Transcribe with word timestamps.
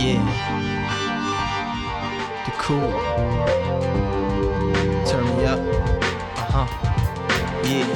Yeah. 0.00 0.24
The 2.46 2.52
cool. 2.52 2.90
Turn 5.04 5.24
me 5.36 5.44
up. 5.44 5.60
Uh 6.38 6.46
huh. 6.54 6.66
Yeah. 7.68 7.86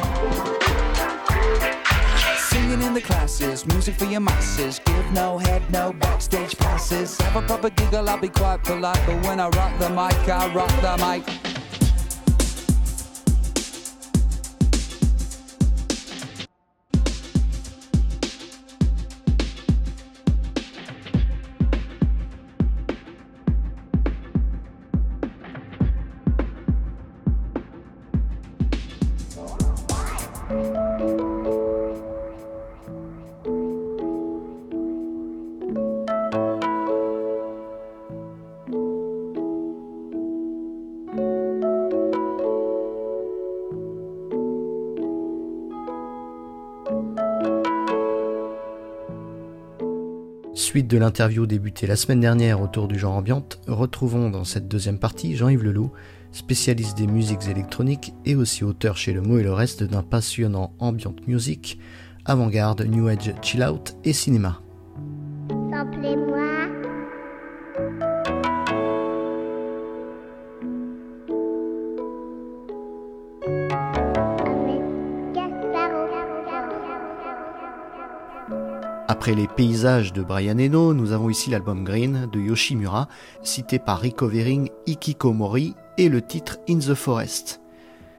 Singing 2.36 2.82
in 2.82 2.92
the 2.92 3.00
classes, 3.00 3.64
music 3.64 3.94
for 3.94 4.04
your 4.04 4.20
masses. 4.20 4.80
Give 4.84 5.12
no 5.12 5.38
head, 5.38 5.62
no 5.70 5.94
backstage 5.94 6.58
passes. 6.58 7.18
Have 7.22 7.42
a 7.42 7.46
proper 7.46 7.70
giggle, 7.70 8.06
I'll 8.10 8.18
be 8.18 8.28
quite 8.28 8.62
polite. 8.62 9.00
But 9.06 9.24
when 9.24 9.40
I 9.40 9.48
rock 9.48 9.78
the 9.78 9.88
mic, 9.88 10.28
I 10.28 10.52
rock 10.52 10.68
the 10.82 10.98
mic. 10.98 11.53
Suite 50.54 50.86
de 50.86 50.98
l'interview 50.98 51.46
débutée 51.46 51.88
la 51.88 51.96
semaine 51.96 52.20
dernière 52.20 52.60
autour 52.60 52.86
du 52.86 52.96
genre 52.96 53.14
ambiante, 53.14 53.58
retrouvons 53.66 54.30
dans 54.30 54.44
cette 54.44 54.68
deuxième 54.68 55.00
partie 55.00 55.34
Jean-Yves 55.34 55.64
Leloup, 55.64 55.90
spécialiste 56.30 56.96
des 56.96 57.08
musiques 57.08 57.48
électroniques 57.48 58.14
et 58.24 58.36
aussi 58.36 58.62
auteur 58.62 58.96
chez 58.96 59.12
Le 59.12 59.20
Mot 59.20 59.38
et 59.38 59.42
le 59.42 59.52
Reste 59.52 59.82
d'un 59.82 60.04
passionnant 60.04 60.72
ambient 60.78 61.16
music, 61.26 61.80
avant-garde, 62.24 62.82
new 62.82 63.08
age, 63.08 63.34
chill 63.42 63.64
out 63.64 63.96
et 64.04 64.12
cinéma. 64.12 64.60
Après 79.14 79.36
les 79.36 79.46
paysages 79.46 80.12
de 80.12 80.24
Brian 80.24 80.58
Eno, 80.58 80.92
nous 80.92 81.12
avons 81.12 81.30
ici 81.30 81.48
l'album 81.48 81.84
Green 81.84 82.28
de 82.32 82.40
Yoshimura, 82.40 83.06
cité 83.44 83.78
par 83.78 84.00
Rico 84.00 84.26
Vering, 84.26 84.70
Ikikomori 84.88 85.76
et 85.98 86.08
le 86.08 86.20
titre 86.20 86.58
In 86.68 86.80
the 86.80 86.94
Forest. 86.94 87.60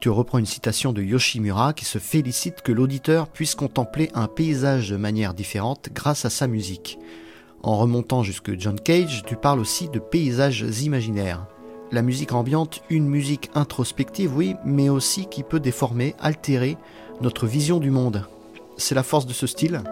Tu 0.00 0.08
reprends 0.08 0.38
une 0.38 0.46
citation 0.46 0.94
de 0.94 1.02
Yoshimura 1.02 1.74
qui 1.74 1.84
se 1.84 1.98
félicite 1.98 2.62
que 2.62 2.72
l'auditeur 2.72 3.28
puisse 3.28 3.54
contempler 3.54 4.10
un 4.14 4.26
paysage 4.26 4.88
de 4.88 4.96
manière 4.96 5.34
différente 5.34 5.90
grâce 5.92 6.24
à 6.24 6.30
sa 6.30 6.46
musique. 6.46 6.98
En 7.62 7.76
remontant 7.76 8.22
jusque 8.22 8.58
John 8.58 8.80
Cage, 8.80 9.22
tu 9.26 9.36
parles 9.36 9.60
aussi 9.60 9.90
de 9.90 9.98
paysages 9.98 10.64
imaginaires. 10.82 11.46
La 11.92 12.00
musique 12.00 12.32
ambiante, 12.32 12.80
une 12.88 13.06
musique 13.06 13.50
introspective, 13.54 14.34
oui, 14.34 14.54
mais 14.64 14.88
aussi 14.88 15.26
qui 15.26 15.42
peut 15.42 15.60
déformer, 15.60 16.14
altérer 16.20 16.78
notre 17.20 17.46
vision 17.46 17.80
du 17.80 17.90
monde. 17.90 18.24
C'est 18.78 18.94
la 18.94 19.02
force 19.02 19.26
de 19.26 19.34
ce 19.34 19.46
style? 19.46 19.82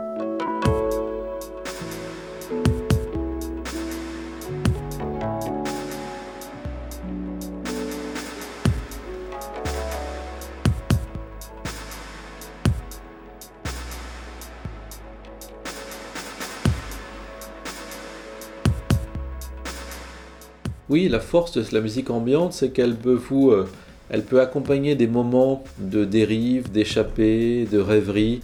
Oui, 20.95 21.09
la 21.09 21.19
force 21.19 21.51
de 21.55 21.65
la 21.75 21.81
musique 21.81 22.09
ambiante, 22.09 22.53
c'est 22.53 22.71
qu'elle 22.71 22.95
peut 22.95 23.15
vous, 23.15 23.51
euh, 23.51 23.67
elle 24.11 24.23
peut 24.23 24.41
accompagner 24.41 24.95
des 24.95 25.09
moments 25.09 25.65
de 25.81 26.05
dérive, 26.05 26.71
d'échappée, 26.71 27.65
de 27.65 27.81
rêverie, 27.81 28.43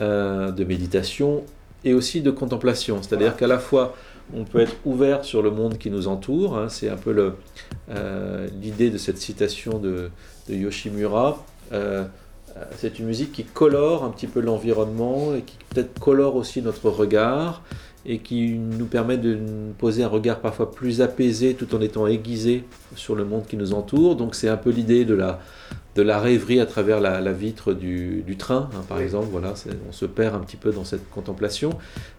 euh, 0.00 0.50
de 0.50 0.64
méditation 0.64 1.44
et 1.84 1.92
aussi 1.92 2.22
de 2.22 2.30
contemplation. 2.30 3.02
C'est-à-dire 3.02 3.36
qu'à 3.36 3.46
la 3.46 3.58
fois, 3.58 3.94
on 4.34 4.44
peut 4.44 4.60
être 4.60 4.76
ouvert 4.86 5.26
sur 5.26 5.42
le 5.42 5.50
monde 5.50 5.76
qui 5.76 5.90
nous 5.90 6.08
entoure. 6.08 6.56
hein, 6.56 6.70
c'est 6.70 6.88
un 6.88 6.96
peu 6.96 7.12
le, 7.12 7.34
euh, 7.90 8.48
l'idée 8.62 8.88
de 8.88 8.96
cette 8.96 9.18
citation 9.18 9.78
de, 9.78 10.08
de 10.48 10.54
Yoshimura. 10.54 11.44
C'est 12.76 12.98
une 12.98 13.06
musique 13.06 13.32
qui 13.32 13.44
colore 13.44 14.04
un 14.04 14.10
petit 14.10 14.26
peu 14.26 14.40
l'environnement 14.40 15.34
et 15.34 15.42
qui 15.42 15.56
peut-être 15.68 16.00
colore 16.00 16.34
aussi 16.34 16.62
notre 16.62 16.88
regard 16.88 17.62
et 18.06 18.18
qui 18.18 18.52
nous 18.52 18.86
permet 18.86 19.18
de 19.18 19.38
poser 19.78 20.02
un 20.02 20.08
regard 20.08 20.40
parfois 20.40 20.70
plus 20.70 21.02
apaisé 21.02 21.54
tout 21.54 21.74
en 21.74 21.80
étant 21.80 22.06
aiguisé 22.06 22.64
sur 22.96 23.14
le 23.14 23.24
monde 23.24 23.44
qui 23.46 23.56
nous 23.56 23.74
entoure. 23.74 24.16
Donc 24.16 24.34
c'est 24.34 24.48
un 24.48 24.56
peu 24.56 24.70
l'idée 24.70 25.04
de 25.04 25.14
la, 25.14 25.40
de 25.96 26.02
la 26.02 26.18
rêverie 26.18 26.60
à 26.60 26.66
travers 26.66 27.00
la, 27.00 27.32
vitre 27.32 27.74
du, 27.74 28.36
train, 28.38 28.70
hein, 28.74 28.82
par 28.88 29.00
exemple. 29.00 29.28
Voilà, 29.30 29.54
on 29.88 29.92
se 29.92 30.06
perd 30.06 30.34
un 30.34 30.38
petit 30.38 30.56
peu 30.56 30.72
dans 30.72 30.84
cette 30.84 31.08
contemplation. 31.10 31.70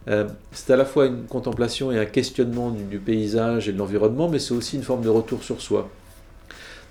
Euh, 0.08 0.28
c'est 0.52 0.72
à 0.72 0.78
la 0.78 0.86
fois 0.86 1.08
une 1.08 1.24
contemplation 1.26 1.92
et 1.92 1.98
un 1.98 2.06
questionnement 2.06 2.70
du, 2.70 3.00
paysage 3.00 3.68
et 3.68 3.74
de 3.74 3.78
l'environnement, 3.80 4.30
mais 4.30 4.38
c'est 4.38 4.54
aussi 4.54 4.76
une 4.76 4.84
forme 4.84 5.02
de 5.02 5.10
retour 5.10 5.44
sur 5.44 5.62
soi. 5.62 5.90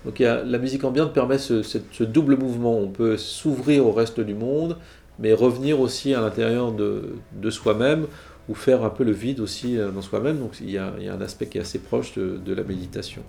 Donc 0.03 0.17
la 0.17 0.57
musique 0.57 0.83
ambiante 0.83 1.13
permet 1.13 1.37
ce, 1.37 1.61
ce 1.61 2.03
double 2.03 2.35
mouvement. 2.35 2.75
On 2.75 2.87
peut 2.87 3.17
s'ouvrir 3.17 3.85
au 3.85 3.91
reste 3.91 4.19
du 4.19 4.33
monde, 4.33 4.77
mais 5.19 5.31
revenir 5.31 5.79
aussi 5.79 6.15
à 6.15 6.21
l'intérieur 6.21 6.71
de, 6.71 7.17
de 7.33 7.49
soi-même 7.51 8.07
ou 8.49 8.55
faire 8.55 8.83
un 8.83 8.89
peu 8.89 9.03
le 9.03 9.11
vide 9.11 9.39
aussi 9.39 9.77
euh, 9.77 9.91
dans 9.91 10.01
soi-même. 10.01 10.39
Donc 10.39 10.57
il 10.61 10.69
y, 10.69 10.77
a, 10.77 10.93
un 10.93 11.21
aspect 11.21 11.47
qui 11.47 11.57
est 11.57 11.61
assez 11.61 11.79
proche 11.79 12.17
de 12.17 12.53
la 12.53 12.63
méditation. 12.63 13.23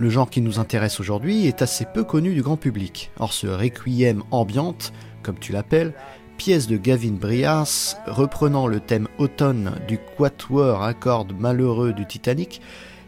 Le 0.00 0.10
genre 0.10 0.30
qui 0.30 0.40
nous 0.40 0.60
intéresse 0.60 1.00
aujourd'hui 1.00 1.46
est 1.46 1.60
assez 1.60 1.84
peu 1.84 2.04
connu 2.04 2.32
du 2.32 2.40
grand 2.40 2.56
public. 2.56 3.10
Or 3.18 3.32
ce 3.32 3.48
requiem 3.48 4.22
ambiante, 4.30 4.92
comme 5.24 5.40
tu 5.40 5.50
l'appelles, 5.50 5.92
pièce 6.36 6.68
de 6.68 6.76
Gavin 6.76 7.14
Briars, 7.20 7.96
reprenant 8.06 8.68
le 8.68 8.78
thème 8.78 9.08
automne 9.18 9.72
du 9.88 9.98
quatuor 10.16 10.84
à 10.84 10.94
cordes 10.94 11.34
malheureux 11.36 11.92
du 11.92 12.06
Titanic, 12.06 12.60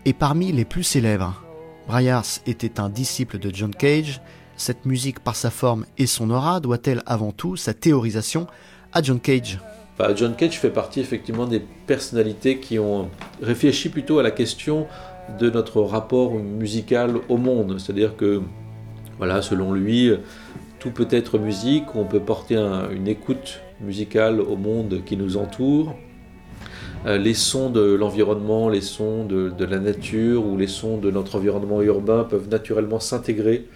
est 0.05 0.13
parmi 0.13 0.51
les 0.51 0.65
plus 0.65 0.83
célèbres. 0.83 1.41
Briars 1.87 2.41
était 2.47 2.81
un 2.81 2.89
disciple 2.89 3.39
de 3.39 3.55
John 3.55 3.73
Cage. 3.73 4.21
Cette 4.57 4.85
musique, 4.85 5.21
par 5.21 5.37
sa 5.37 5.51
forme 5.51 5.87
et 5.97 6.07
son 6.07 6.29
aura, 6.31 6.59
doit-elle 6.59 7.05
avant 7.07 7.31
tout 7.31 7.57
sa 7.57 7.73
théorisation 7.73 8.49
à 8.93 9.01
John 9.01 9.21
Cage? 9.21 9.61
Bah, 9.97 10.13
John 10.17 10.35
Cage 10.35 10.59
fait 10.59 10.71
partie 10.71 10.99
effectivement 10.99 11.47
des 11.47 11.61
personnalités 11.87 12.59
qui 12.59 12.81
ont 12.81 13.11
réfléchi 13.41 13.91
plutôt 13.91 14.19
à 14.19 14.25
la 14.25 14.33
question 14.33 14.89
de 15.39 15.51
notre 15.51 15.81
rapport 15.81 16.35
musical 16.35 17.17
au 17.29 17.37
monde. 17.37 17.79
C'est-à-dire 17.79 18.17
que, 18.17 18.41
voilà, 19.19 19.43
selon 19.43 19.73
lui, 19.73 20.13
tout 20.79 20.91
peut 20.91 21.09
être 21.11 21.39
musique, 21.39 21.95
on 21.95 22.05
peut 22.05 22.21
porter 22.21 22.57
une 22.57 23.07
écoute 23.07 23.61
musicale 23.81 24.41
au 24.41 24.57
monde 24.57 25.03
qui 25.05 25.17
nous 25.17 25.37
entoure. 25.37 25.95
Euh, 27.07 27.17
les 27.17 27.35
sons 27.35 27.71
de 27.71 27.81
l'environnement, 27.81 28.69
les 28.69 28.83
sons 28.83 29.25
de, 29.25 29.65
la 29.65 29.79
nature 29.79 30.45
ou 30.47 30.57
les 30.57 30.67
sons 30.67 30.99
de 30.99 31.11
notre 31.11 31.37
environnement 31.37 31.81
urbain 31.81 32.25
peuvent 32.25 32.49
naturellement 32.49 33.01
s'intégrer 33.01 33.67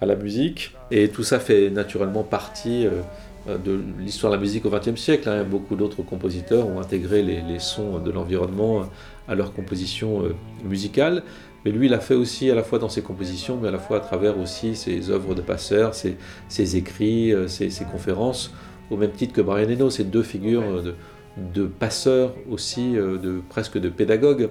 à 0.00 0.06
la 0.06 0.16
musique. 0.16 0.74
Et 0.90 1.08
tout 1.08 1.22
ça 1.22 1.38
fait 1.38 1.70
naturellement 1.70 2.24
partie 2.24 2.86
euh, 2.86 3.56
de 3.58 3.78
l'histoire 3.98 4.32
de 4.32 4.36
la 4.36 4.40
musique 4.40 4.66
au 4.66 4.70
XXe 4.70 5.00
siècle. 5.00 5.28
Hein. 5.28 5.44
Beaucoup 5.44 5.76
d'autres 5.76 6.02
compositeurs 6.02 6.66
ont 6.66 6.78
intégré 6.78 7.22
les, 7.22 7.40
les 7.40 7.58
sons 7.58 8.00
de 8.00 8.10
l'environnement 8.10 8.82
à 9.28 9.34
leur 9.34 9.52
composition 9.52 10.24
euh, 10.24 10.34
musicale. 10.64 11.22
Mais 11.64 11.70
lui, 11.70 11.86
il 11.86 11.94
a 11.94 12.00
fait 12.00 12.14
aussi 12.14 12.50
à 12.50 12.54
la 12.54 12.62
fois 12.62 12.78
dans 12.78 12.88
ses 12.88 13.02
compositions, 13.02 13.58
mais 13.60 13.68
à 13.68 13.70
la 13.70 13.78
fois 13.78 13.96
à 13.96 14.00
travers 14.00 14.38
aussi 14.38 14.76
ses 14.76 15.10
œuvres 15.10 15.34
de 15.34 15.40
passeur, 15.40 15.94
ses, 15.94 16.76
écrits, 16.76 17.32
euh, 17.32 17.48
ses, 17.48 17.70
conférences, 17.90 18.52
au 18.90 18.96
même 18.96 19.12
titre 19.12 19.32
que 19.32 19.40
Brian 19.40 19.70
Eno, 19.70 19.88
ces 19.88 20.04
deux 20.04 20.22
figures 20.22 20.82
de, 20.82 20.94
de 21.36 21.66
passeurs 21.66 22.34
aussi, 22.50 22.96
euh, 22.96 23.18
de, 23.18 23.40
presque 23.48 23.78
de 23.78 23.88
pédagogues. 23.88 24.50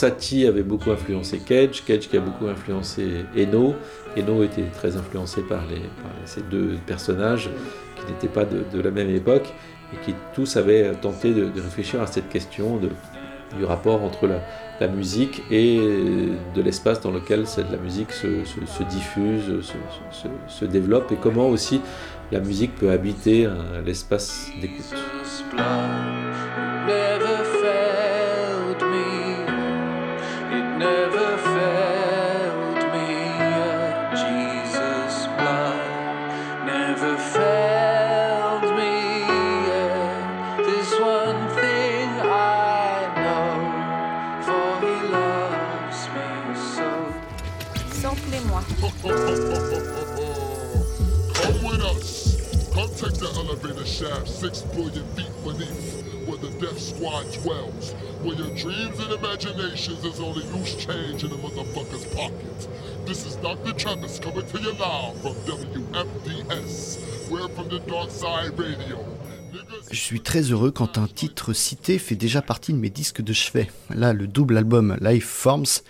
Satie 0.00 0.46
avait 0.46 0.62
beaucoup 0.62 0.90
influencé 0.92 1.40
Cage, 1.40 1.84
Cage 1.84 2.08
qui 2.08 2.16
a 2.16 2.20
beaucoup 2.20 2.46
influencé 2.46 3.26
Eno. 3.36 3.74
Eno 4.16 4.42
était 4.42 4.64
très 4.72 4.96
influencé 4.96 5.42
par, 5.42 5.62
ces 6.24 6.40
deux 6.40 6.78
personnages 6.86 7.50
qui 7.96 8.10
n'étaient 8.10 8.32
pas 8.32 8.46
de, 8.46 8.80
la 8.80 8.90
même 8.90 9.10
époque 9.10 9.52
et 9.92 10.02
qui 10.02 10.14
tous 10.32 10.56
avaient 10.56 10.90
tenté 10.92 11.34
de, 11.34 11.52
réfléchir 11.60 12.00
à 12.00 12.06
cette 12.06 12.30
question 12.30 12.80
du 13.58 13.64
rapport 13.66 14.02
entre 14.02 14.26
la, 14.26 14.88
musique 14.88 15.42
et 15.50 15.78
de 16.54 16.62
l'espace 16.62 17.02
dans 17.02 17.10
lequel 17.10 17.44
la 17.70 17.76
musique 17.76 18.12
se, 18.12 18.28
diffuse, 18.84 19.60
se, 19.60 20.28
se, 20.48 20.64
développe 20.64 21.12
et 21.12 21.16
comment 21.16 21.50
aussi 21.50 21.82
la 22.32 22.40
musique 22.40 22.74
peut 22.74 22.90
habiter 22.90 23.46
l'espace 23.84 24.48
d'écoute. 24.62 24.94
Dreams 58.60 58.98
and 59.00 59.12
imaginations 59.12 60.04
is 60.04 60.20
only 60.20 60.42
loose 60.52 60.76
change 60.76 61.24
in 61.24 61.30
the 61.30 61.36
motherfucker's 61.36 62.04
pocket. 62.14 62.68
This 63.06 63.24
is 63.24 63.36
Dr. 63.36 63.72
Travis 63.72 64.18
coming 64.18 64.46
to 64.46 64.60
you 64.60 64.72
live 64.72 65.16
from 65.22 65.34
WFDS. 65.46 66.98
We're 67.30 67.48
from 67.48 67.68
the 67.68 67.80
Dark 67.86 68.10
Side 68.10 68.58
Radio. 68.58 68.98
Je 69.90 69.98
suis 69.98 70.20
très 70.20 70.42
heureux 70.52 70.70
quand 70.70 70.98
un 70.98 71.06
titre 71.06 71.54
cité 71.54 71.98
fait 71.98 72.16
déjà 72.16 72.42
partie 72.42 72.74
de 72.74 72.78
mes 72.78 72.90
disques 72.90 73.22
de 73.22 73.32
chevet. 73.32 73.70
Là, 73.88 74.12
le 74.12 74.26
double 74.26 74.58
album 74.58 74.98
Life 75.00 75.26
Forms 75.26 75.80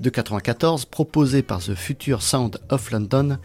de 0.00 0.10
94, 0.10 0.84
proposé 0.84 1.42
par 1.42 1.60
The 1.60 1.76
Future 1.76 2.22
Sound 2.22 2.58
of 2.70 2.90
London, 2.90 3.38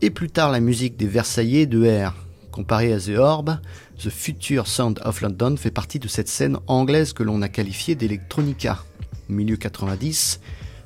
et 0.00 0.10
plus 0.10 0.30
tard 0.30 0.52
la 0.52 0.60
musique 0.60 0.96
des 0.96 1.08
Versaillais 1.08 1.66
de 1.66 2.06
R, 2.06 2.14
Comparé 2.52 2.92
à 2.92 3.00
The 3.00 3.18
Orb, 3.18 3.58
The 4.02 4.10
Future 4.10 4.66
Sound 4.66 5.00
of 5.04 5.20
London 5.20 5.56
fait 5.56 5.70
partie 5.70 6.00
de 6.00 6.08
cette 6.08 6.26
scène 6.26 6.58
anglaise 6.66 7.12
que 7.12 7.22
l'on 7.22 7.40
a 7.40 7.48
qualifiée 7.48 7.94
d'electronica. 7.94 8.84
Au 9.30 9.32
milieu 9.32 9.56
90, 9.56 10.40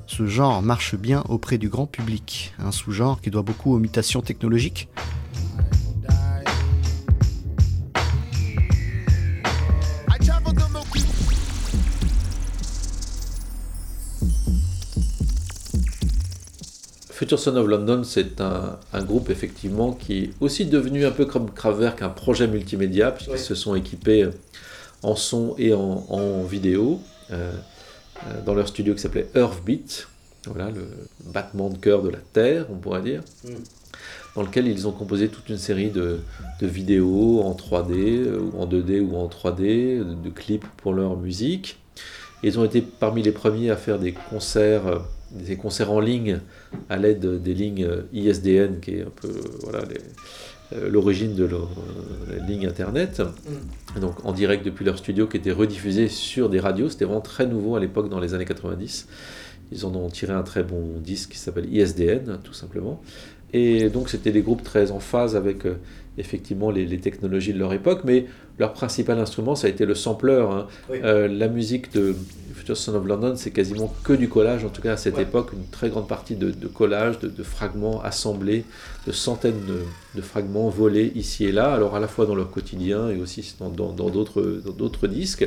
ce 0.07 0.27
genre 0.27 0.61
marche 0.61 0.97
bien 0.97 1.25
auprès 1.31 1.57
du 1.57 1.71
grand 1.71 1.87
public, 1.87 2.53
un 2.59 2.73
sous-genre 2.73 3.23
qui 3.23 3.31
doit 3.31 3.41
beaucoup 3.41 3.73
aux 3.73 3.79
mutations 3.79 4.21
technologiques, 4.21 4.91
Future 17.27 17.41
Son 17.41 17.57
of 17.57 17.67
London, 17.67 18.05
c'est 18.05 18.41
un, 18.41 18.79
groupe 19.03 19.31
effectivement 19.31 19.91
qui 19.91 20.19
est 20.19 20.31
aussi 20.39 20.65
devenu 20.65 21.05
un 21.05 21.11
peu 21.11 21.25
comme 21.25 21.51
Kraftwerk, 21.51 22.01
un 22.03 22.09
projet 22.09 22.47
multimédia, 22.47 23.11
puisqu'ils 23.11 23.41
se 23.41 23.57
sont 23.57 23.75
équipés 23.75 24.29
en 25.03 25.17
son 25.17 25.57
et 25.59 25.75
en, 25.75 26.45
vidéo 26.45 27.01
euh, 27.33 27.51
euh, 28.29 28.43
dans 28.45 28.55
leur 28.55 28.69
studio 28.69 28.95
qui 28.95 29.01
s'appelait 29.01 29.27
Earthbeat, 29.35 30.07
voilà, 30.47 30.71
le 30.71 30.87
battement 31.25 31.69
de 31.69 31.77
cœur 31.79 32.01
de 32.01 32.11
la 32.11 32.21
Terre, 32.33 32.67
on 32.71 32.77
pourrait 32.77 33.03
dire, 33.03 33.23
mm. 33.43 33.55
dans 34.37 34.43
lequel 34.43 34.69
ils 34.69 34.87
ont 34.87 34.93
composé 34.93 35.27
toute 35.27 35.49
une 35.49 35.59
série 35.59 35.91
de, 35.91 36.21
vidéos 36.63 37.41
en 37.43 37.55
3D, 37.55 38.21
euh, 38.21 38.39
ou 38.39 38.61
en 38.61 38.69
2D 38.69 39.01
ou 39.01 39.17
en 39.17 39.27
3D, 39.27 39.99
de, 39.99 40.15
de 40.15 40.31
clips 40.31 40.67
pour 40.77 40.93
leur 40.93 41.17
musique. 41.17 41.81
Ils 42.45 42.57
ont 42.61 42.65
été 42.65 42.83
parmi 42.83 43.25
les 43.25 43.33
premiers 43.33 43.71
à 43.71 43.77
faire 43.77 43.99
des 43.99 44.13
concerts 44.13 45.01
des 45.45 45.57
concerts 45.57 45.93
en 45.93 46.01
ligne 46.01 46.41
à 46.89 46.97
l'aide 46.97 47.43
des 47.43 47.55
lignes 47.55 47.89
ISDN, 48.13 48.81
qui 48.81 48.97
est 48.97 49.03
un 49.03 49.13
peu 49.15 49.33
voilà, 49.63 49.85
euh, 50.73 50.89
l'origine 50.91 51.37
de 51.37 51.45
leur 51.45 51.71
euh, 51.71 52.45
ligne 52.47 52.67
internet, 52.67 53.21
mm. 53.21 54.01
donc 54.01 54.25
en 54.25 54.33
direct 54.33 54.65
depuis 54.65 54.85
leur 54.85 54.99
studio, 54.99 55.29
qui 55.29 55.37
était 55.37 55.53
rediffusé 55.53 56.09
sur 56.09 56.49
des 56.49 56.59
radios. 56.59 56.89
C'était 56.89 57.05
vraiment 57.05 57.21
très 57.21 57.47
nouveau 57.47 57.77
à 57.77 57.81
l'époque, 57.81 58.09
dans 58.09 58.19
les 58.19 58.35
années 58.35 58.45
90. 58.45 59.07
Ils 59.71 59.87
en 59.87 59.95
ont 59.95 60.09
tiré 60.09 60.33
un 60.33 60.43
très 60.43 60.65
bon 60.65 60.99
disque 60.99 61.31
qui 61.31 61.39
s'appelle 61.39 61.73
ISDN, 61.73 62.39
tout 62.43 62.53
simplement. 62.53 63.01
Et 63.53 63.89
donc 63.89 64.09
c'était 64.09 64.33
des 64.33 64.43
groupes 64.43 64.63
très 64.63 64.91
en 64.91 65.01
phase 65.01 65.37
avec 65.37 65.67
euh, 65.67 65.77
effectivement 66.19 66.71
les, 66.71 66.99
technologies 66.99 67.53
de 67.53 67.59
leur 67.59 67.73
époque, 67.73 68.01
mais 68.05 68.27
leur 68.59 68.73
principal 68.73 69.19
instrument, 69.19 69.55
ça 69.55 69.67
a 69.67 69.71
été 69.71 69.85
le 69.85 69.95
sampler. 69.95 70.45
Hein. 70.51 70.67
la 71.03 71.49
musique 71.49 71.93
de 71.93 72.17
Future 72.55 72.77
Son 72.77 72.95
of 72.95 73.05
London, 73.05 73.35
c'est 73.37 73.51
quasiment 73.51 73.95
que 74.03 74.15
du 74.15 74.29
collage, 74.29 74.65
en 74.65 74.71
tout 74.71 74.81
cas 74.81 74.95
à 74.95 74.97
cette 74.97 75.19
époque, 75.19 75.53
une 75.53 75.67
très 75.67 75.91
grande 75.91 76.09
partie 76.09 76.37
de, 76.37 76.53
collage, 76.69 77.19
de, 77.19 77.43
fragments 77.43 78.03
assemblés, 78.03 78.65
de 79.07 79.13
centaines 79.13 79.61
de, 80.15 80.23
fragments 80.23 80.71
volés 80.71 81.13
ici 81.15 81.45
et 81.45 81.53
là, 81.53 81.73
alors 81.73 81.95
à 81.97 82.01
la 82.01 82.09
fois 82.09 82.25
dans 82.25 82.35
leur 82.35 82.51
quotidien 82.51 83.11
et 83.11 83.21
aussi 83.21 83.55
dans 83.61 83.69
d'autres 83.71 85.07
disques. 85.07 85.47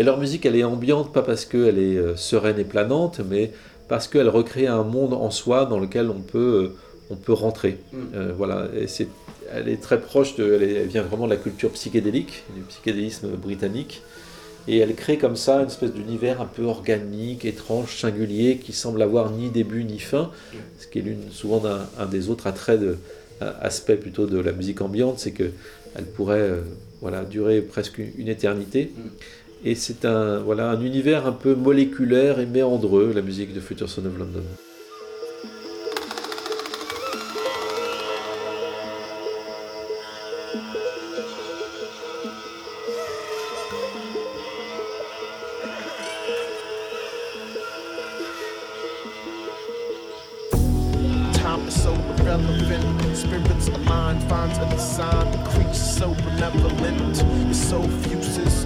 Et 0.00 0.02
leur 0.02 0.16
musique, 0.18 0.46
elle 0.46 0.56
est 0.56 0.64
ambiante, 0.64 1.12
pas 1.12 1.20
parce 1.20 1.44
qu'elle 1.44 1.78
est 1.78 1.98
euh, 1.98 2.16
sereine 2.16 2.58
et 2.58 2.64
planante, 2.64 3.20
mais 3.28 3.50
parce 3.86 4.08
qu'elle 4.08 4.30
recrée 4.30 4.66
un 4.66 4.82
monde 4.82 5.12
en 5.12 5.30
soi 5.30 5.66
dans 5.66 5.78
lequel 5.78 6.08
on 6.08 6.20
peut, 6.20 6.72
euh, 6.72 6.76
on 7.10 7.16
peut 7.16 7.34
rentrer. 7.34 7.76
Euh, 8.14 8.32
voilà, 8.34 8.68
et 8.74 8.86
c'est, 8.86 9.08
elle 9.54 9.68
est 9.68 9.76
très 9.78 10.00
proche 10.00 10.36
de, 10.36 10.54
elle, 10.54 10.62
est- 10.62 10.72
elle 10.76 10.88
vient 10.88 11.02
vraiment 11.02 11.26
de 11.26 11.32
la 11.32 11.36
culture 11.36 11.68
psychédélique, 11.72 12.44
du 12.56 12.62
psychédélisme 12.62 13.28
britannique. 13.32 14.00
Et 14.68 14.78
elle 14.78 14.94
crée 14.94 15.18
comme 15.18 15.36
ça 15.36 15.60
une 15.60 15.66
espèce 15.66 15.92
d'univers 15.92 16.40
un 16.40 16.46
peu 16.46 16.62
organique, 16.64 17.44
étrange, 17.44 17.94
singulier, 17.98 18.56
qui 18.56 18.72
semble 18.72 19.02
avoir 19.02 19.30
ni 19.30 19.50
début 19.50 19.84
ni 19.84 19.98
fin, 19.98 20.30
ce 20.78 20.86
qui 20.86 21.00
est 21.00 21.02
l'une 21.02 21.30
souvent 21.30 21.62
un 21.98 22.06
des 22.06 22.30
autres 22.30 22.46
attraits 22.46 22.80
de, 22.80 22.96
aspect 23.60 23.96
plutôt 23.96 24.26
de 24.26 24.38
la 24.38 24.52
musique 24.52 24.80
ambiante, 24.80 25.18
c'est 25.18 25.32
que 25.32 25.50
elle 25.96 26.04
pourrait 26.04 26.38
euh, 26.38 26.60
voilà, 27.00 27.24
durer 27.24 27.60
presque 27.62 27.98
une, 27.98 28.10
une 28.18 28.28
éternité. 28.28 28.92
Et 29.62 29.74
c'est 29.74 30.06
un, 30.06 30.38
voilà, 30.38 30.70
un 30.70 30.80
univers 30.80 31.26
un 31.26 31.32
peu 31.32 31.54
moléculaire 31.54 32.40
et 32.40 32.46
méandreux, 32.46 33.12
la 33.14 33.20
musique 33.20 33.52
de 33.52 33.60
Future 33.60 33.88
Son 33.88 34.06
of 34.06 34.18
London. 34.18 34.42
So 56.00 56.14
benevolent. 56.14 57.22
It's 57.50 57.58
so 57.58 57.82
fuses, 57.82 58.64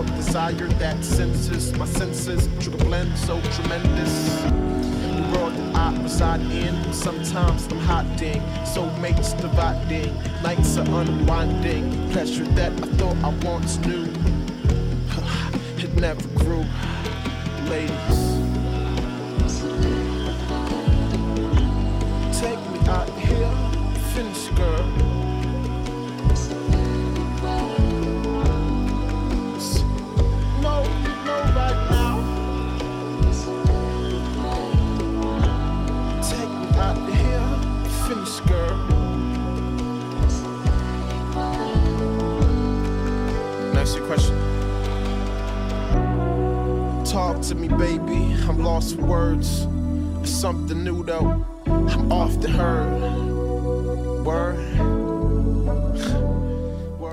of 0.00 0.06
desire 0.14 0.52
that 0.52 1.02
senses 1.02 1.72
my 1.78 1.86
senses. 1.86 2.48
Trigger 2.60 2.84
blend 2.84 3.16
so 3.16 3.40
tremendous. 3.52 4.42
The 4.42 5.30
world 5.32 5.54
that 5.54 5.74
I 5.74 6.02
reside 6.02 6.40
in. 6.42 6.92
Sometimes 6.92 7.66
I'm 7.72 7.78
hiding, 7.78 8.42
soulmates 8.64 9.38
dividing. 9.40 10.14
Nights 10.42 10.76
are 10.76 10.88
unwinding. 11.00 12.10
Pleasure 12.10 12.44
that 12.58 12.72
I 12.72 12.86
thought 12.98 13.16
I 13.24 13.30
once 13.46 13.78
knew. 13.78 14.06
It 15.78 15.94
never 15.94 16.26
grew. 16.40 16.64
Ladies. 17.70 18.20
Take 22.40 22.60
me 22.70 22.78
out 22.88 23.10
here, 23.18 23.52
finish, 24.14 24.48
girl. 24.58 25.05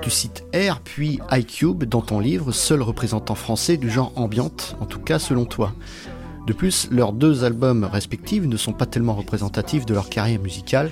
Tu 0.02 0.10
cites 0.10 0.44
Air 0.52 0.80
puis 0.80 1.20
iCube 1.32 1.84
dans 1.84 2.02
ton 2.02 2.20
livre, 2.20 2.52
seul 2.52 2.82
représentant 2.82 3.36
français 3.36 3.78
du 3.78 3.92
genre 3.92 4.12
ambiante, 4.16 4.76
en 4.80 4.88
tout 4.88 5.00
cas 5.00 5.20
selon 5.20 5.46
toi. 5.46 5.72
De 6.48 6.54
plus, 6.54 6.90
leurs 6.90 7.14
deux 7.14 7.44
albums 7.44 7.84
respectifs 7.84 8.48
ne 8.48 8.58
sont 8.58 8.74
pas 8.74 8.88
tellement 8.88 9.14
représentatifs 9.14 9.86
de 9.86 9.94
leur 9.94 10.10
carrière 10.10 10.42
musicale, 10.42 10.90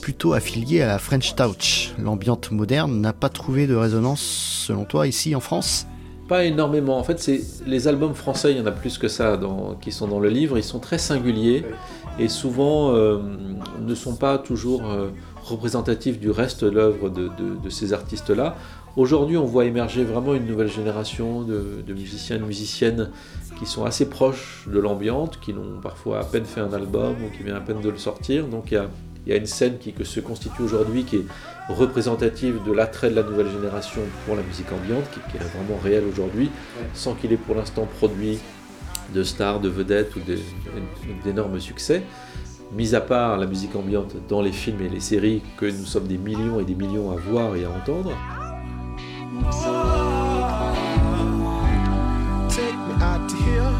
plutôt 0.00 0.32
affiliés 0.32 0.80
à 0.80 0.86
la 0.86 0.98
French 0.98 1.34
Touch. 1.34 1.92
L'ambiante 1.98 2.52
moderne 2.52 3.02
n'a 3.02 3.12
pas 3.12 3.28
trouvé 3.28 3.66
de 3.66 3.74
résonance, 3.74 4.22
selon 4.66 4.86
toi, 4.86 5.06
ici 5.06 5.34
en 5.34 5.40
France? 5.40 5.86
Pas 6.28 6.44
énormément. 6.44 6.98
En 6.98 7.02
fait, 7.04 7.18
c'est 7.18 7.40
les 7.66 7.88
albums 7.88 8.14
français, 8.14 8.52
il 8.52 8.58
y 8.58 8.60
en 8.60 8.66
a 8.66 8.70
plus 8.72 8.98
que 8.98 9.08
ça 9.08 9.36
dans- 9.38 9.74
qui 9.80 9.92
sont 9.92 10.06
dans 10.06 10.20
le 10.20 10.28
livre. 10.28 10.58
Ils 10.58 10.62
sont 10.64 10.78
très 10.78 10.98
singuliers 10.98 11.64
et 12.18 12.28
souvent 12.28 12.94
euh, 12.94 13.18
ne 13.80 13.94
sont 13.94 14.14
pas 14.16 14.36
toujours 14.38 14.84
euh, 14.90 15.08
représentatifs 15.42 16.18
du 16.20 16.30
reste 16.30 16.64
de 16.64 16.70
l'œuvre 16.70 17.08
de, 17.08 17.28
de- 17.28 17.56
de 17.62 17.70
ces 17.70 17.92
artistes-là. 17.94 18.56
Aujourd'hui, 18.96 19.36
on 19.36 19.44
voit 19.44 19.64
émerger 19.64 20.02
vraiment 20.04 20.34
une 20.34 20.44
nouvelle 20.46 20.68
génération 20.70 21.42
de, 21.42 21.82
de 21.86 21.94
musiciens 21.94 22.36
et 22.36 22.38
de 22.40 22.44
musiciennes 22.44 23.10
qui 23.58 23.64
sont 23.64 23.84
assez 23.84 24.08
proches 24.10 24.68
de 24.72 24.78
l'ambiante, 24.78 25.38
qui 25.40 25.52
n'ont 25.54 25.80
parfois 25.82 26.18
à 26.20 26.24
peine 26.24 26.44
fait 26.44 26.60
un 26.60 26.72
album 26.72 27.14
ou 27.24 27.34
qui 27.36 27.42
viennent 27.44 27.56
à 27.56 27.60
peine 27.60 27.80
de 27.80 27.88
le 27.88 27.96
sortir. 27.98 28.46
Donc 28.48 28.70
il 28.70 28.74
y 28.74 28.76
a, 28.76 28.88
il 29.28 29.32
y 29.32 29.34
a 29.34 29.36
une 29.36 29.46
scène 29.46 29.76
qui 29.78 29.92
que 29.92 30.04
se 30.04 30.20
constitue 30.20 30.62
aujourd'hui 30.62 31.04
qui 31.04 31.16
est 31.16 31.26
représentative 31.68 32.60
de 32.66 32.72
l'attrait 32.72 33.10
de 33.10 33.14
la 33.14 33.22
nouvelle 33.22 33.50
génération 33.50 34.00
pour 34.24 34.34
la 34.34 34.42
musique 34.42 34.72
ambiante, 34.72 35.04
qui, 35.12 35.20
qui 35.30 35.36
est 35.36 35.40
vraiment 35.40 35.78
réelle 35.84 36.04
aujourd'hui, 36.10 36.50
sans 36.94 37.12
qu'il 37.14 37.30
ait 37.34 37.36
pour 37.36 37.54
l'instant 37.54 37.86
produit 37.98 38.38
de 39.14 39.22
stars, 39.22 39.60
de 39.60 39.68
vedettes 39.68 40.16
ou 40.16 40.20
d'énormes 41.24 41.60
succès. 41.60 42.02
Mis 42.72 42.94
à 42.94 43.02
part 43.02 43.36
la 43.36 43.46
musique 43.46 43.76
ambiante 43.76 44.16
dans 44.30 44.40
les 44.40 44.52
films 44.52 44.80
et 44.80 44.88
les 44.88 45.00
séries 45.00 45.42
que 45.58 45.66
nous 45.66 45.84
sommes 45.84 46.06
des 46.06 46.18
millions 46.18 46.58
et 46.58 46.64
des 46.64 46.74
millions 46.74 47.10
à 47.10 47.16
voir 47.16 47.54
et 47.54 47.64
à 47.64 47.70
entendre, 47.70 48.12
Take 52.48 52.74
me 52.74 52.94
out 53.02 53.30
here, 53.30 53.70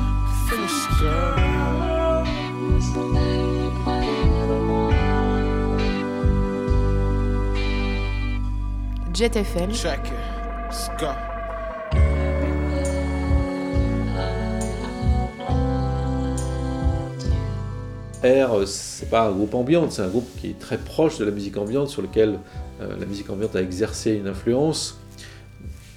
Jet 9.18 9.34
FM, 9.34 9.72
Check 9.72 9.98
it. 10.06 10.12
Let's 10.70 10.88
go. 10.96 11.08
C'est 18.64 19.10
pas 19.10 19.26
un 19.26 19.32
groupe 19.32 19.54
ambiante, 19.54 19.90
c'est 19.90 20.02
un 20.02 20.08
groupe 20.08 20.28
qui 20.40 20.50
est 20.50 20.58
très 20.60 20.78
proche 20.78 21.18
de 21.18 21.24
la 21.24 21.32
musique 21.32 21.56
ambiante, 21.56 21.88
sur 21.88 22.00
lequel 22.00 22.38
euh, 22.80 22.94
la 22.96 23.06
musique 23.06 23.28
ambiante 23.28 23.56
a 23.56 23.60
exercé 23.60 24.12
une 24.12 24.28
influence. 24.28 25.00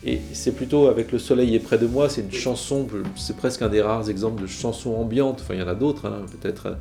Et 0.03 0.19
c'est 0.33 0.55
plutôt 0.55 0.87
avec 0.87 1.11
Le 1.11 1.19
Soleil 1.19 1.53
est 1.53 1.59
près 1.59 1.77
de 1.77 1.85
moi, 1.85 2.09
c'est 2.09 2.21
une 2.21 2.31
chanson, 2.31 2.87
c'est 3.15 3.37
presque 3.37 3.61
un 3.61 3.69
des 3.69 3.83
rares 3.83 4.09
exemples 4.09 4.41
de 4.41 4.47
chanson 4.47 4.95
ambiante, 4.95 5.41
enfin 5.41 5.53
il 5.53 5.59
y 5.59 5.63
en 5.63 5.67
a 5.67 5.75
d'autres, 5.75 6.07
hein, 6.07 6.25
peut-être, 6.41 6.65
euh, 6.65 6.73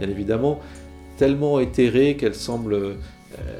bien 0.00 0.08
évidemment, 0.08 0.58
tellement 1.18 1.60
éthérée 1.60 2.16
qu'elle 2.16 2.34
semble, 2.34 2.96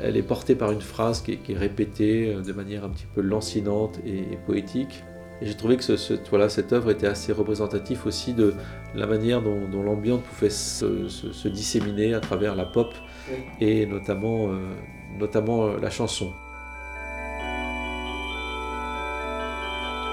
elle 0.03 0.17
est 0.17 0.23
portée 0.23 0.55
par 0.55 0.71
une 0.73 0.81
phrase 0.81 1.21
qui 1.23 1.33
est, 1.33 1.37
qui 1.37 1.53
est 1.53 1.59
répétée 1.59 2.35
euh, 2.35 2.41
de 2.43 2.53
manière 2.53 2.85
un 2.85 2.89
petit 2.91 3.07
peu 3.15 3.21
lancinante 3.21 3.99
et, 4.07 4.19
et 4.33 4.39
poétique. 4.47 5.03
Et 5.41 5.47
j'ai 5.47 5.57
trouvé 5.57 5.77
que 5.77 5.83
ce- 5.83 5.97
ce- 5.97 6.15
voilà, 6.31 6.49
cette 6.49 6.73
œuvre 6.73 6.91
était 6.91 7.07
assez 7.09 7.33
représentative 7.33 8.03
aussi 8.07 8.33
de 8.33 8.55
la 8.95 9.07
manière 9.07 9.43
dont, 9.43 9.69
dont 9.69 9.83
l'ambiance 9.83 10.21
pouvait 10.23 10.51
se, 10.51 11.09
se- 11.09 11.33
se 11.33 11.49
disséminer 11.49 12.15
à 12.15 12.21
travers 12.21 12.55
la 12.55 12.65
pop 12.65 12.95
et 13.61 13.87
notamment, 13.87 14.49
euh, 14.51 14.57
notamment 15.19 15.67
euh, 15.67 15.79
la 15.81 15.91
chanson. 15.91 16.33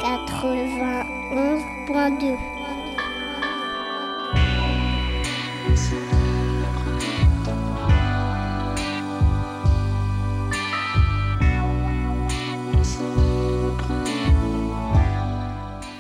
91.2. 0.01 2.58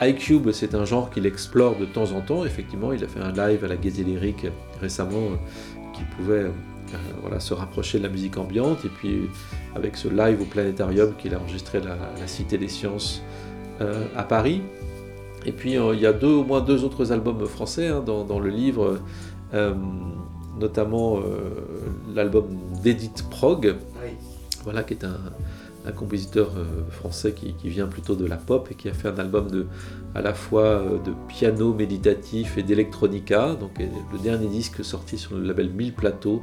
iCube, 0.01 0.51
c'est 0.51 0.75
un 0.75 0.85
genre 0.85 1.09
qu'il 1.09 1.25
explore 1.25 1.77
de 1.77 1.85
temps 1.85 2.11
en 2.11 2.21
temps. 2.21 2.45
Effectivement, 2.45 2.93
il 2.93 3.03
a 3.03 3.07
fait 3.07 3.19
un 3.19 3.31
live 3.31 3.63
à 3.65 3.67
la 3.67 3.75
Gaieté 3.75 4.03
Lyrique 4.03 4.47
récemment 4.81 5.17
euh, 5.17 5.93
qui 5.93 6.03
pouvait 6.15 6.45
euh, 6.45 6.51
voilà, 7.21 7.39
se 7.39 7.53
rapprocher 7.53 7.97
de 7.97 8.03
la 8.03 8.09
musique 8.09 8.37
ambiante. 8.37 8.85
Et 8.85 8.89
puis, 8.89 9.29
avec 9.75 9.97
ce 9.97 10.07
live 10.07 10.41
au 10.41 10.45
Planétarium 10.45 11.13
qu'il 11.17 11.33
a 11.35 11.39
enregistré 11.39 11.79
à 11.79 11.81
la, 12.19 12.27
Cité 12.27 12.57
des 12.57 12.69
Sciences 12.69 13.21
euh, 13.81 14.05
à 14.15 14.23
Paris. 14.23 14.61
Et 15.45 15.51
puis, 15.51 15.77
euh, 15.77 15.93
il 15.93 16.01
y 16.01 16.05
a 16.05 16.13
deux, 16.13 16.27
au 16.27 16.43
moins 16.43 16.61
deux 16.61 16.83
autres 16.83 17.11
albums 17.11 17.45
français 17.45 17.87
hein, 17.87 18.01
dans, 18.05 18.23
dans 18.23 18.39
le 18.39 18.49
livre, 18.49 18.99
euh, 19.53 19.73
notamment 20.59 21.17
euh, 21.17 21.21
l'album 22.13 22.47
d'Edith 22.83 23.27
Prog, 23.29 23.75
voilà, 24.63 24.83
qui 24.83 24.93
est 24.93 25.05
un, 25.05 25.17
un 25.85 25.91
compositeur 25.91 26.51
euh, 26.57 26.89
français 26.91 27.31
qui, 27.33 27.53
qui 27.53 27.69
vient 27.69 27.87
plutôt 27.87 28.15
de 28.15 28.25
la 28.25 28.37
pop 28.37 28.67
et 28.71 28.75
qui 28.75 28.89
a 28.89 28.93
fait 28.93 29.07
un 29.07 29.17
album 29.17 29.49
de, 29.49 29.67
à 30.13 30.21
la 30.21 30.33
fois 30.33 30.63
euh, 30.63 30.97
de 30.99 31.13
piano 31.27 31.73
méditatif 31.73 32.57
et 32.57 32.63
d'électronica. 32.63 33.55
Donc 33.55 33.79
le 33.79 34.19
dernier 34.19 34.47
disque 34.47 34.83
sorti 34.83 35.17
sur 35.17 35.35
le 35.35 35.43
label 35.43 35.69
1000 35.69 35.93
Plateaux 35.93 36.41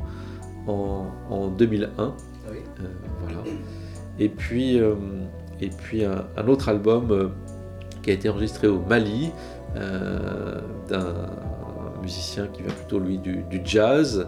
en, 0.67 1.07
en 1.31 1.49
2001. 1.49 2.15
Euh, 2.49 2.85
voilà. 3.21 3.39
Et 4.19 4.29
puis, 4.29 4.81
euh, 4.81 4.95
et 5.61 5.69
puis 5.69 6.05
un, 6.05 6.27
un 6.37 6.49
autre 6.49 6.69
album 6.69 7.11
euh, 7.11 7.29
qui 8.03 8.11
a 8.11 8.15
été 8.15 8.29
enregistré 8.29 8.69
au 8.69 8.81
Mali 8.81 9.31
d'un 10.89 11.29
musicien 12.01 12.47
qui 12.47 12.63
vient 12.63 12.73
plutôt 12.73 12.99
lui 12.99 13.19
du, 13.19 13.43
du 13.51 13.61
jazz 13.63 14.27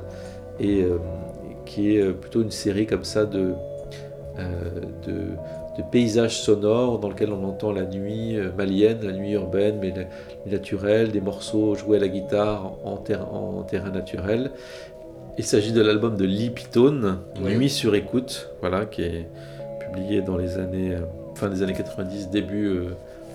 et 0.61 0.85
qui 1.65 1.97
est 1.97 2.13
plutôt 2.13 2.43
une 2.43 2.51
série 2.51 2.87
comme 2.87 3.05
ça 3.05 3.25
de, 3.25 3.55
de, 5.07 5.13
de, 5.77 5.83
paysages 5.91 6.41
sonores 6.41 6.99
dans 6.99 7.09
lequel 7.09 7.33
on 7.33 7.45
entend 7.45 7.73
la 7.73 7.85
nuit 7.85 8.37
malienne, 8.57 8.99
la 9.03 9.13
nuit 9.13 9.33
urbaine, 9.33 9.79
mais 9.81 9.93
la, 9.95 10.05
naturelle, 10.51 11.11
des 11.11 11.21
morceaux 11.21 11.75
joués 11.75 11.99
à 11.99 12.01
la 12.01 12.09
guitare 12.09 12.73
en, 12.85 12.97
ter 12.97 13.21
en 13.33 13.63
terrain 13.63 13.91
naturel. 13.91 14.51
Il 15.39 15.45
s'agit 15.45 15.73
de 15.73 15.81
l'album 15.81 16.17
de 16.17 16.25
Lee 16.25 16.51
Pitone, 16.51 17.19
Nuit 17.41 17.71
sur 17.71 17.95
écoute, 17.95 18.51
voilà, 18.61 18.87
qui 18.87 19.03
est 19.03 19.29
publié 19.81 20.21
dans 20.21 20.37
les 20.37 20.59
années, 20.59 20.97
fin 21.35 21.49
des 21.49 21.63
années 21.63 21.75
90, 21.75 22.31
début 22.31 22.89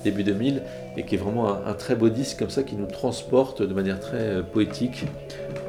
début 0.04 0.24
2000, 0.24 0.62
et 0.98 1.04
qui 1.04 1.16
est 1.16 1.18
vraiment 1.18 1.66
un, 1.66 1.74
très 1.74 1.96
beau 1.96 2.10
disque 2.10 2.40
comme 2.40 2.50
ça 2.50 2.64
qui 2.64 2.76
nous 2.76 2.86
transporte 2.86 3.62
de 3.62 3.74
manière 3.74 4.00
très 4.00 4.18
euh, 4.18 4.42
poétique 4.44 5.06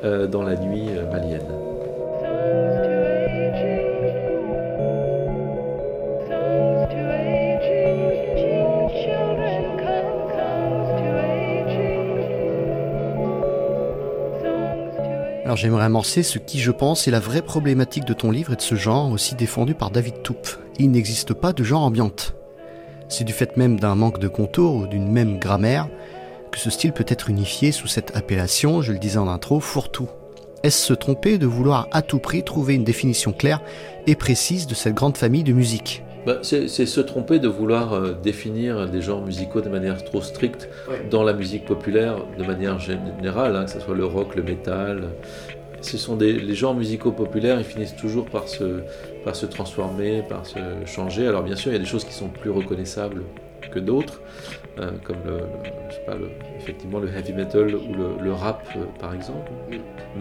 euh, 0.05 0.27
dans 0.27 0.43
la 0.43 0.57
nuit 0.57 0.87
euh, 0.91 1.11
malienne. 1.11 1.74
Alors 15.55 15.63
j'aimerais 15.63 15.85
amorcer 15.85 16.25
ce 16.25 16.41
qui, 16.41 16.59
je 16.59 16.73
pense, 16.73 17.07
est 17.07 17.13
la 17.13 17.21
vraie 17.21 17.41
problématique 17.41 18.05
de 18.05 18.13
ton 18.13 18.33
livre 18.33 18.55
et 18.55 18.57
de 18.57 18.61
ce 18.61 18.75
genre 18.75 19.13
aussi 19.13 19.37
défendu 19.37 19.77
par 19.77 19.93
David 19.93 20.21
Toupe. 20.25 20.49
Il 20.81 20.91
n'existe 20.91 21.33
pas 21.33 21.53
de 21.53 21.63
genre 21.63 21.83
ambiante. 21.83 22.35
C'est 23.09 23.23
du 23.23 23.33
fait 23.33 23.57
même 23.57 23.79
d'un 23.79 23.95
manque 23.95 24.19
de 24.19 24.27
contours 24.27 24.75
ou 24.75 24.89
d'une 24.89 25.09
même 25.09 25.39
grammaire 25.39 25.87
que 26.51 26.59
ce 26.59 26.71
style 26.71 26.91
peut 26.93 27.07
être 27.07 27.31
unifié 27.31 27.71
sous 27.71 27.87
cette 27.87 28.17
appellation, 28.17 28.83
je 28.83 28.91
le 28.91 28.99
disais 28.99 29.19
en 29.19 29.29
intro, 29.29 29.61
fourre-tout. 29.61 30.09
Est-ce 30.65 30.87
se 30.87 30.93
tromper 30.93 31.39
de 31.39 31.47
vouloir 31.47 31.87
à 31.93 32.03
tout 32.03 32.19
prix 32.19 32.43
trouver 32.43 32.75
une 32.75 32.83
définition 32.83 33.31
claire 33.33 33.63
et 34.09 34.17
précise 34.17 34.67
de 34.67 34.75
cette 34.75 34.95
grande 34.95 35.17
famille 35.17 35.45
de 35.45 35.53
musique? 35.53 36.03
Bah, 36.27 36.39
c'est 36.43 36.69
se 36.69 37.01
tromper 37.01 37.39
de 37.39 37.49
vouloir 37.49 37.93
euh, 37.93 38.13
définir 38.13 38.89
des 38.89 39.03
genres 39.03 39.25
musicaux 39.25 39.61
de 39.61 39.69
manière 39.69 40.03
trop 40.05 40.23
stricte 40.23 40.69
dans 41.11 41.23
la 41.23 41.33
musique 41.33 41.65
populaire 41.65 42.17
de 42.39 42.45
manière 42.45 42.79
générale, 42.79 43.57
hein, 43.57 43.65
que 43.65 43.71
ce 43.71 43.81
soit 43.81 43.95
le 43.95 44.05
rock, 44.05 44.35
le 44.35 44.43
métal, 44.43 45.09
ce 45.85 45.99
sont 45.99 46.17
des, 46.17 46.33
les 46.33 46.55
genres 46.55 46.75
musicaux 46.75 47.13
populaires, 47.13 47.59
ils 47.59 47.65
finissent 47.65 47.97
toujours 47.97 48.25
par 48.27 48.49
se, 48.49 48.81
par 49.25 49.37
se 49.37 49.47
transformer, 49.47 50.23
par 50.29 50.47
se 50.47 50.59
changer. 50.87 51.27
Alors 51.27 51.43
bien 51.43 51.57
sûr, 51.57 51.71
il 51.71 51.75
y 51.75 51.77
a 51.77 51.81
des 51.81 51.85
choses 51.85 52.05
qui 52.05 52.15
sont 52.15 52.29
plus 52.29 52.51
reconnaissables 52.51 53.23
que 53.71 53.79
d'autres, 53.79 54.21
euh, 54.79 54.91
comme 55.05 55.17
le, 55.27 55.41
je 55.89 55.95
sais 55.95 56.01
pas, 56.07 56.15
le, 56.15 56.31
effectivement 56.59 56.99
le 56.99 57.09
heavy 57.09 57.33
metal 57.33 57.75
ou 57.75 57.95
le, 58.23 58.33
rap 58.33 58.67
euh, 58.77 58.85
par 58.99 59.15
exemple. 59.15 59.51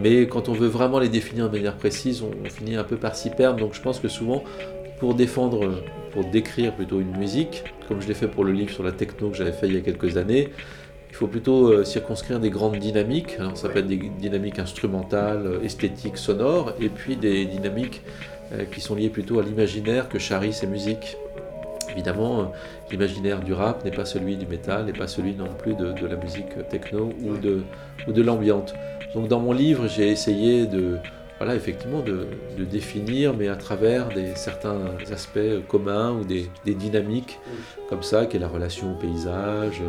Mais 0.00 0.26
quand 0.26 0.48
on 0.48 0.52
veut 0.52 0.68
vraiment 0.68 0.98
les 0.98 1.08
définir 1.08 1.48
de 1.48 1.56
manière 1.56 1.76
précise, 1.76 2.22
on, 2.22 2.30
on 2.44 2.48
finit 2.48 2.76
un 2.76 2.84
peu 2.84 2.96
par 2.96 3.14
s'y 3.14 3.30
perdre. 3.30 3.58
Donc 3.58 3.74
je 3.74 3.80
pense 3.80 4.00
que 4.00 4.08
souvent, 4.08 4.44
pour 4.98 5.14
défendre, 5.14 5.82
pour 6.12 6.24
décrire 6.24 6.72
plutôt 6.74 7.00
une 7.00 7.16
musique, 7.16 7.64
comme 7.88 8.00
je 8.00 8.08
l'ai 8.08 8.14
fait 8.14 8.28
pour 8.28 8.44
le 8.44 8.52
livre 8.52 8.70
sur 8.70 8.82
la 8.82 8.92
techno 8.92 9.30
que 9.30 9.36
j'avais 9.36 9.52
fait 9.52 9.66
il 9.66 9.74
y 9.74 9.78
a 9.78 9.80
quelques 9.80 10.16
années, 10.16 10.50
il 11.14 11.16
faut 11.16 11.28
plutôt 11.28 11.68
euh, 11.68 11.84
circonscrire 11.84 12.40
des 12.40 12.50
grandes 12.50 12.76
dynamiques. 12.76 13.36
Ça 13.54 13.68
peut 13.68 13.78
être 13.78 13.86
des 13.86 14.10
dynamiques 14.18 14.58
instrumentales, 14.58 15.46
euh, 15.46 15.62
esthétiques, 15.62 16.16
sonores, 16.16 16.72
et 16.80 16.88
puis 16.88 17.14
des 17.14 17.44
dynamiques 17.44 18.02
euh, 18.52 18.64
qui 18.64 18.80
sont 18.80 18.96
liées 18.96 19.10
plutôt 19.10 19.38
à 19.38 19.44
l'imaginaire 19.44 20.08
que 20.08 20.18
charrient 20.18 20.52
ces 20.52 20.66
musiques. 20.66 21.16
Évidemment, 21.92 22.50
l'imaginaire 22.90 23.38
du 23.38 23.52
rap 23.52 23.84
n'est 23.84 23.92
pas 23.92 24.04
celui 24.04 24.36
du 24.36 24.46
métal, 24.48 24.86
n'est 24.86 24.92
pas 24.92 25.06
celui 25.06 25.34
non 25.34 25.46
plus 25.56 25.74
de, 25.74 26.04
la 26.04 26.16
musique 26.16 26.68
techno 26.68 27.10
ou 27.22 27.36
de, 27.36 27.62
ou. 28.08 28.12
Donc 29.14 29.28
dans 29.28 29.38
mon 29.38 29.52
livre, 29.52 29.86
j'ai 29.86 30.08
essayé 30.08 30.66
de, 30.66 30.96
voilà, 31.38 31.56
effectivement, 31.56 32.00
de, 32.00 32.28
définir, 32.64 33.34
mais 33.34 33.48
à 33.48 33.56
travers 33.56 34.08
des, 34.08 34.34
certains 34.36 34.96
aspects 35.12 35.38
communs 35.68 36.12
ou 36.12 36.24
des, 36.24 36.48
dynamiques 36.64 37.38
comme 37.88 38.02
ça, 38.02 38.26
qui 38.26 38.36
est 38.36 38.40
la 38.40 38.48
relation 38.48 38.92
au 38.92 38.94
paysage, 38.94 39.82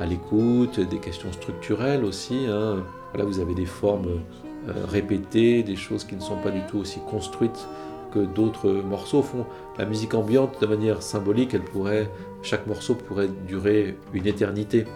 à 0.00 0.06
l'écoute, 0.06 0.80
des 0.80 0.98
questions 0.98 1.32
structurelles 1.32 2.04
aussi. 2.04 2.46
Hein. 2.48 2.84
Voilà, 3.12 3.24
vous 3.24 3.40
avez 3.40 3.54
des 3.54 3.66
formes 3.66 4.20
euh, 4.68 4.72
répétées, 4.88 5.62
des 5.62 5.76
choses 5.76 6.04
qui 6.04 6.16
ne 6.16 6.20
sont 6.20 6.36
pas 6.36 6.50
du 6.50 6.60
tout 6.66 6.78
aussi 6.78 7.00
construites 7.08 7.68
que 8.12 8.20
d'autres 8.20 8.70
morceaux 8.70 9.22
font. 9.22 9.44
La 9.78 9.84
musique 9.84 10.14
ambiante, 10.14 10.60
de 10.60 10.66
manière 10.66 11.02
symbolique, 11.02 11.54
elle 11.54 11.64
pourrait, 11.64 12.10
chaque 12.42 12.66
morceau 12.66 12.94
pourrait 12.94 13.28
durer 13.46 13.96
une 14.14 14.26
éternité. 14.26 14.86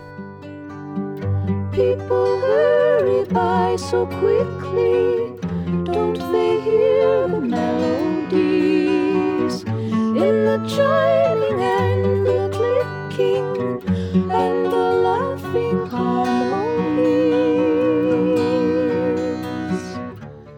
People 1.72 2.40
hurry 2.42 3.24
by 3.30 3.78
so 3.78 4.06
quickly. 4.06 5.29
Don't 5.92 6.18
they 6.32 6.60
hear 6.60 7.26
the 7.26 7.40
melodies 7.40 8.30
in 9.64 10.44
the 10.46 10.58
chiming 10.68 11.60
and 11.60 12.26
the 12.26 12.48
clicking 12.54 13.82
and 14.30 14.66
the 14.72 14.86
laughing 15.06 15.86
harmonies? 15.88 17.40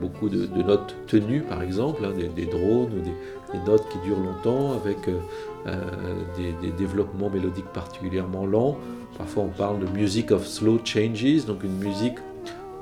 Beaucoup 0.01 0.29
de, 0.29 0.63
notes 0.63 0.95
tenues, 1.07 1.41
par 1.41 1.63
exemple, 1.63 2.05
hein, 2.05 2.13
des, 2.13 2.47
drones 2.47 2.93
ou 2.93 3.01
des, 3.01 3.15
des, 3.53 3.65
notes 3.65 3.89
qui 3.89 3.99
durent 4.05 4.21
longtemps 4.21 4.75
avec 4.75 5.09
euh, 5.09 5.19
euh 5.67 5.81
des, 6.37 6.53
des 6.61 6.73
développements 6.73 7.31
mélodiques 7.31 7.73
particulièrement 7.73 8.45
lents. 8.45 8.77
Parfois, 9.17 9.45
on 9.45 9.49
parle 9.49 9.79
de 9.81 9.87
music 9.87 10.31
of 10.31 10.47
slow 10.47 10.79
changes, 10.85 11.47
donc 11.47 11.65
une 11.65 11.79
musique 11.79 12.19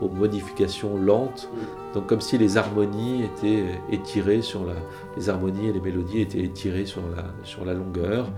aux 0.00 0.08
modifications 0.08 0.96
lentes. 0.96 1.48
Donc 1.94 2.06
comme 2.06 2.20
si 2.20 2.38
les 2.38 2.56
harmonies 2.56 3.24
étaient 3.24 3.64
étirées 3.90 4.42
sur 4.42 4.64
la, 4.64 4.74
les 5.16 5.28
harmonies 5.28 5.68
et 5.68 5.72
les 5.72 5.80
mélodies 5.80 6.20
étaient 6.20 6.40
étirées 6.40 6.86
sur 6.86 7.02
la, 7.14 7.24
sur 7.44 7.64
la 7.64 7.74
longueur. 7.74 8.30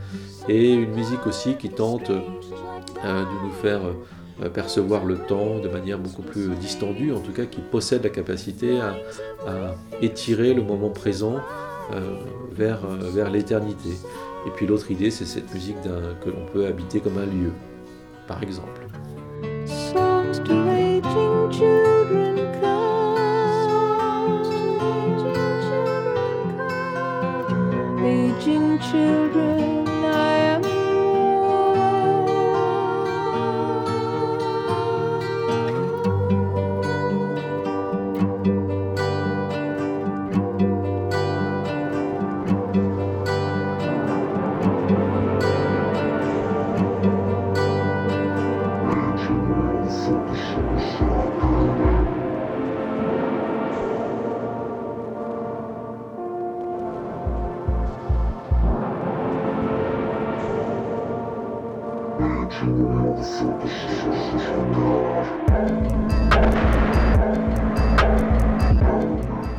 Et 0.49 0.73
une 0.73 0.93
musique 0.93 1.27
aussi 1.27 1.57
qui 1.57 1.69
tente 1.69 2.11
euh, 3.05 3.25
de 3.25 3.47
nous 3.47 3.53
faire 3.53 3.81
euh, 4.43 4.49
percevoir 4.49 5.05
le 5.05 5.19
temps 5.19 5.59
de 5.59 5.69
manière 5.69 5.99
beaucoup 5.99 6.23
plus 6.23 6.49
distendue, 6.55 7.13
en 7.13 7.21
tout 7.21 7.33
cas 7.33 7.45
qui 7.45 7.61
possède 7.61 8.03
la 8.05 8.11
capacité 8.11 8.81
à, 8.81 8.95
étirer 10.01 10.55
le 10.55 10.63
moment 10.63 10.91
présent 10.91 11.37
euh, 11.93 12.17
vers, 12.53 12.87
vers 12.87 13.31
l'éternité. 13.31 13.91
Et 14.47 14.51
puis 14.51 14.67
l'autre 14.67 14.91
idée, 14.91 15.11
c'est 15.11 15.25
cette 15.25 15.53
musique 15.53 15.77
que 15.83 16.31
l'on 16.31 16.47
peut 16.53 16.67
habiter 16.67 17.01
comme 17.01 17.19
un 17.19 17.27
lieu, 17.27 17.53
par 18.27 18.43
exemple. 18.43 18.81
Children 28.91 29.52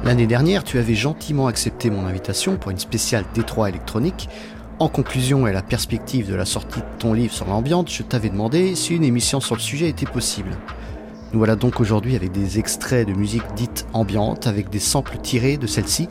L'année 0.05 0.27
dernière, 0.27 0.63
tu 0.63 0.77
avais 0.77 0.95
gentiment 0.95 1.47
accepté 1.47 1.89
mon 1.89 2.05
invitation 2.05 2.55
pour 2.55 2.71
une 2.71 2.77
spéciale 2.77 3.25
Détroit 3.33 3.69
électronique. 3.69 4.29
En 4.79 4.87
conclusion 4.87 5.47
et 5.47 5.49
à 5.49 5.53
la 5.53 5.61
perspective 5.61 6.29
de 6.29 6.35
la 6.35 6.45
sortie 6.45 6.79
de 6.79 6.85
ton 6.99 7.13
livre 7.13 7.33
sur 7.33 7.45
l'ambiance, 7.47 7.93
je 7.93 8.03
t'avais 8.03 8.29
demandé 8.29 8.75
si 8.75 8.95
une 8.95 9.03
émission 9.03 9.39
sur 9.39 9.55
le 9.55 9.61
sujet 9.61 9.89
était 9.89 10.05
possible. 10.05 10.51
Nous 11.33 11.39
voilà 11.39 11.55
donc 11.55 11.79
aujourd'hui 11.79 12.15
avec 12.15 12.31
des 12.31 12.59
extraits 12.59 13.07
de 13.07 13.13
musique 13.13 13.43
dite 13.55 13.85
ambiante, 13.93 14.47
avec 14.47 14.69
des 14.69 14.79
samples 14.79 15.17
tirés 15.17 15.57
de 15.57 15.67
celle-ci, 15.67 16.07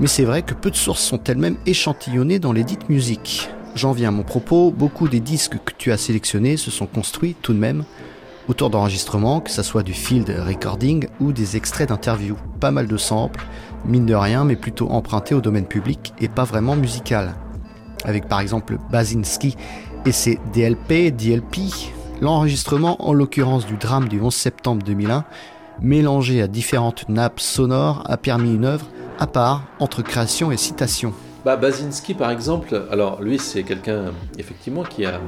mais 0.00 0.06
c'est 0.06 0.24
vrai 0.24 0.42
que 0.42 0.54
peu 0.54 0.70
de 0.70 0.76
sources 0.76 1.02
sont 1.02 1.22
elles-mêmes 1.24 1.56
échantillonnées 1.66 2.38
dans 2.38 2.52
les 2.52 2.64
dites 2.64 2.88
musiques. 2.88 3.48
J'en 3.76 3.92
viens 3.92 4.08
à 4.08 4.10
mon 4.10 4.22
propos, 4.22 4.70
beaucoup 4.70 5.06
des 5.06 5.20
disques 5.20 5.58
que 5.62 5.72
tu 5.76 5.92
as 5.92 5.98
sélectionnés 5.98 6.56
se 6.56 6.70
sont 6.70 6.86
construits 6.86 7.36
tout 7.42 7.52
de 7.52 7.58
même 7.58 7.84
autour 8.48 8.70
d'enregistrements, 8.70 9.40
que 9.40 9.50
ce 9.50 9.62
soit 9.62 9.82
du 9.82 9.92
field 9.92 10.30
recording 10.30 11.06
ou 11.20 11.30
des 11.32 11.58
extraits 11.58 11.90
d'interviews. 11.90 12.38
Pas 12.58 12.70
mal 12.70 12.86
de 12.86 12.96
samples, 12.96 13.44
mine 13.84 14.06
de 14.06 14.14
rien, 14.14 14.44
mais 14.46 14.56
plutôt 14.56 14.88
empruntés 14.88 15.34
au 15.34 15.42
domaine 15.42 15.66
public 15.66 16.14
et 16.22 16.28
pas 16.28 16.44
vraiment 16.44 16.74
musical. 16.74 17.34
Avec 18.04 18.28
par 18.28 18.40
exemple 18.40 18.78
Basinski 18.90 19.58
Et 20.06 20.12
c'est 20.12 20.38
DLP, 20.54 21.14
DLP, 21.14 21.58
l'enregistrement 22.22 23.06
en 23.06 23.12
l'occurrence 23.12 23.66
du 23.66 23.76
drame 23.76 24.08
du 24.08 24.22
11 24.22 24.34
septembre 24.34 24.82
2001, 24.84 25.26
mélangé 25.82 26.40
à 26.40 26.48
différentes 26.48 27.10
nappes 27.10 27.40
sonores, 27.40 28.02
a 28.06 28.16
permis 28.16 28.54
une 28.54 28.64
œuvre 28.64 28.86
à 29.18 29.26
part 29.26 29.64
entre 29.80 30.00
création 30.00 30.50
et 30.50 30.56
citation. 30.56 31.12
Basinski, 31.54 32.14
par 32.14 32.32
exemple, 32.32 32.82
alors 32.90 33.22
lui, 33.22 33.38
c'est 33.38 33.62
quelqu'un, 33.62 34.06
effectivement, 34.36 34.82
qui 34.82 35.04
a, 35.04 35.20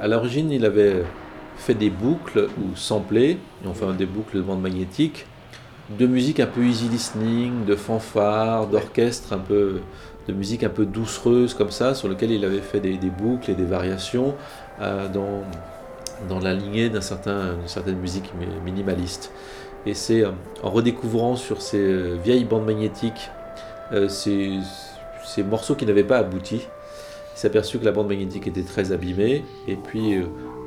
à 0.00 0.08
l'origine, 0.08 0.50
il 0.50 0.64
avait 0.64 1.04
fait 1.56 1.74
des 1.74 1.90
boucles 1.90 2.48
ou 2.58 2.74
samplé, 2.74 3.38
enfin 3.64 3.92
des 3.92 4.06
boucles 4.06 4.38
de 4.38 4.42
bande 4.42 4.60
magnétique, 4.60 5.26
de 5.96 6.06
musique 6.06 6.40
un 6.40 6.46
peu 6.46 6.64
easy 6.64 6.88
listening, 6.88 7.64
de 7.66 7.76
fanfare, 7.76 8.66
d'orchestre, 8.66 9.32
un 9.32 9.38
peu, 9.38 9.80
de 10.26 10.32
musique 10.32 10.64
un 10.64 10.70
peu 10.70 10.86
doucereuse 10.86 11.54
comme 11.54 11.70
ça, 11.70 11.94
sur 11.94 12.08
lequel 12.08 12.32
il 12.32 12.44
avait 12.44 12.60
fait 12.60 12.80
des, 12.80 12.96
boucles 13.10 13.52
et 13.52 13.54
des 13.54 13.64
variations 13.64 14.34
euh, 14.80 15.08
dans, 15.08 15.42
dans 16.28 16.40
la 16.40 16.54
lignée 16.54 16.88
d'un 16.88 17.00
certain, 17.02 17.54
d'une 17.54 17.68
certaine 17.68 17.98
musique 17.98 18.32
mi- 18.34 18.46
minimaliste. 18.64 19.30
Et 19.86 19.94
c'est 19.94 20.24
en 20.24 20.70
redécouvrant 20.70 21.36
sur 21.36 21.62
ces 21.62 21.78
euh, 21.78 22.16
vieilles 22.24 22.44
bandes 22.44 22.64
magnétiques 22.64 23.30
euh, 23.92 24.08
ces, 24.08 24.58
ces 25.24 25.42
morceaux 25.42 25.74
qui 25.74 25.86
n'avaient 25.86 26.04
pas 26.04 26.18
abouti, 26.18 26.56
il 26.56 27.38
s'est 27.38 27.48
aperçu 27.48 27.78
que 27.78 27.84
la 27.84 27.92
bande 27.92 28.08
magnétique 28.08 28.46
était 28.46 28.62
très 28.62 28.92
abîmée, 28.92 29.44
et 29.66 29.76
puis 29.76 30.14
euh, 30.16 30.24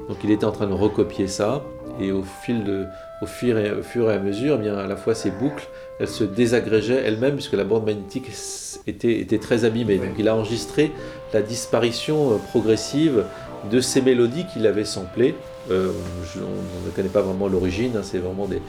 donc 0.10 0.18
il 0.24 0.32
était 0.32 0.46
en 0.46 0.52
train 0.52 0.68
de 0.68 0.74
recopier 0.74 1.28
ça, 1.28 1.64
et 2.02 2.12
au 2.12 2.24
fil 2.24 2.64
de, 2.64 2.86
au 3.22 3.26
fur 3.26 3.58
et, 3.58 3.72
au 3.72 4.08
à 4.08 4.20
mesure, 4.20 4.58
eh 4.60 4.62
bien 4.62 4.78
à 4.78 4.86
la 4.88 4.96
fois 4.96 5.16
ces 5.16 5.32
boucles, 5.32 5.68
elles 6.00 6.08
se 6.08 6.24
désagrégeaient 6.24 7.02
elles-mêmes 7.06 7.34
puisque 7.36 7.54
la 7.54 7.64
bande 7.64 7.86
magnétique 7.86 8.30
était, 8.86 9.20
était 9.20 9.40
très 9.40 9.66
abîmée. 9.66 9.98
Donc 9.98 10.12
il 10.20 10.28
a 10.28 10.36
enregistré 10.36 10.92
la 11.34 11.42
disparition 11.42 12.34
euh, 12.34 12.36
progressive 12.50 13.24
de 13.72 13.80
ces 13.82 14.02
mélodies 14.02 14.46
qu'il 14.54 14.68
avait 14.68 14.86
samplées. 14.86 15.34
Euh, 15.72 15.92
je- 16.34 16.40
on, 16.40 16.44
on 16.44 16.86
ne 16.86 16.92
connaît 16.92 17.10
pas 17.10 17.22
vraiment 17.22 17.48
l'origine, 17.48 17.98
hein, 17.98 18.02
c'est 18.04 18.20
vraiment 18.20 18.46
des 18.46 18.62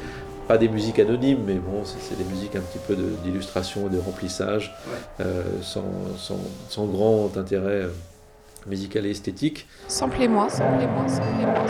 pas 0.49 0.59
des 0.59 0.69
musiques 0.69 0.99
anonymes, 0.99 1.43
mais 1.47 1.55
bon, 1.57 1.83
c'est 1.85 2.17
des 2.17 2.25
musiques 2.25 2.57
un 2.57 2.61
petit 2.61 2.79
peu 2.79 2.97
de- 2.97 3.15
d'illustration 3.23 3.87
et 3.87 3.91
de 3.91 3.99
remplissage, 3.99 4.75
euh, 5.21 5.43
sans, 5.63 5.85
sans- 6.17 6.41
sans 6.71 6.87
grand 6.87 7.37
intérêt 7.37 7.83
euh, 7.83 7.89
musical 8.67 9.05
et 9.07 9.11
esthétique. 9.11 9.67
Samplez-moi, 9.89 10.49
samplez-moi, 10.49 11.05
samplez-moi, 11.07 11.67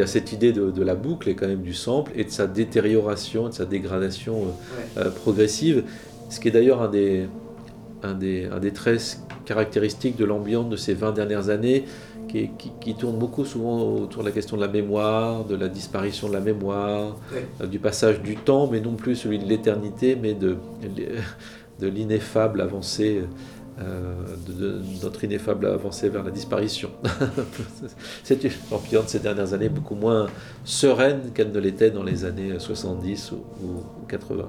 y, 0.00 0.02
a, 0.02 0.06
il 0.06 0.06
y 0.06 0.06
a 0.06 0.06
cette 0.06 0.32
idée 0.32 0.52
de, 0.52 0.70
de 0.70 0.82
la 0.82 0.94
boucle 0.94 1.28
et 1.28 1.34
quand 1.34 1.46
même 1.48 1.62
du 1.62 1.74
sample 1.74 2.12
et 2.14 2.24
de 2.24 2.30
sa 2.30 2.46
détérioration, 2.46 3.48
de 3.48 3.54
sa 3.54 3.64
dégradation 3.66 4.36
euh, 4.96 5.00
euh, 5.06 5.10
progressive, 5.10 5.84
ce 6.28 6.40
qui 6.40 6.48
est 6.48 6.52
d'ailleurs 6.52 6.82
un 6.82 6.88
des, 6.88 7.26
un, 8.02 8.14
des, 8.14 8.46
un 8.46 8.58
des 8.60 8.72
traits 8.72 9.18
caractéristiques 9.44 10.16
de 10.16 10.24
l'ambiance 10.24 10.68
de 10.68 10.76
ces 10.76 10.94
20 10.94 11.12
dernières 11.12 11.48
années, 11.48 11.84
qui, 12.28 12.38
est- 12.38 12.50
qui, 12.58 12.70
qui 12.80 12.94
tourne 12.94 13.18
beaucoup 13.18 13.44
souvent 13.44 13.82
autour 13.82 14.22
de 14.22 14.28
la 14.28 14.32
question 14.32 14.56
de 14.56 14.62
la 14.62 14.68
mémoire, 14.68 15.44
de 15.44 15.56
la 15.56 15.68
disparition 15.68 16.28
de 16.28 16.34
la 16.34 16.40
mémoire, 16.40 17.16
du 17.68 17.78
passage 17.78 18.22
du 18.22 18.36
temps, 18.36 18.68
mais 18.70 18.80
non 18.80 18.94
plus 18.94 19.16
celui 19.16 19.38
de 19.38 19.46
l'éternité, 19.46 20.16
mais 20.20 20.34
de, 20.34 20.56
de 21.80 21.86
l'ineffable 21.88 22.60
avancée. 22.60 23.22
Euh, 23.80 24.14
de, 24.46 24.80
notre 25.02 25.24
ineffable 25.24 25.66
avancée 25.66 26.08
vers 26.08 26.22
la 26.22 26.30
disparition. 26.30 26.90
C'est 28.24 28.44
une 28.44 28.50
de 29.02 29.08
ces 29.08 29.20
dernières 29.20 29.54
années 29.54 29.68
beaucoup 29.68 29.94
moins 29.94 30.28
sereine 30.64 31.32
qu'elle 31.34 31.52
ne 31.52 31.58
l'était 31.58 31.90
dans 31.90 32.02
les 32.02 32.24
années 32.24 32.58
70 32.58 33.32
ou, 33.32 33.36
ou 33.64 34.06
80. 34.06 34.48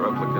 replica. 0.00 0.39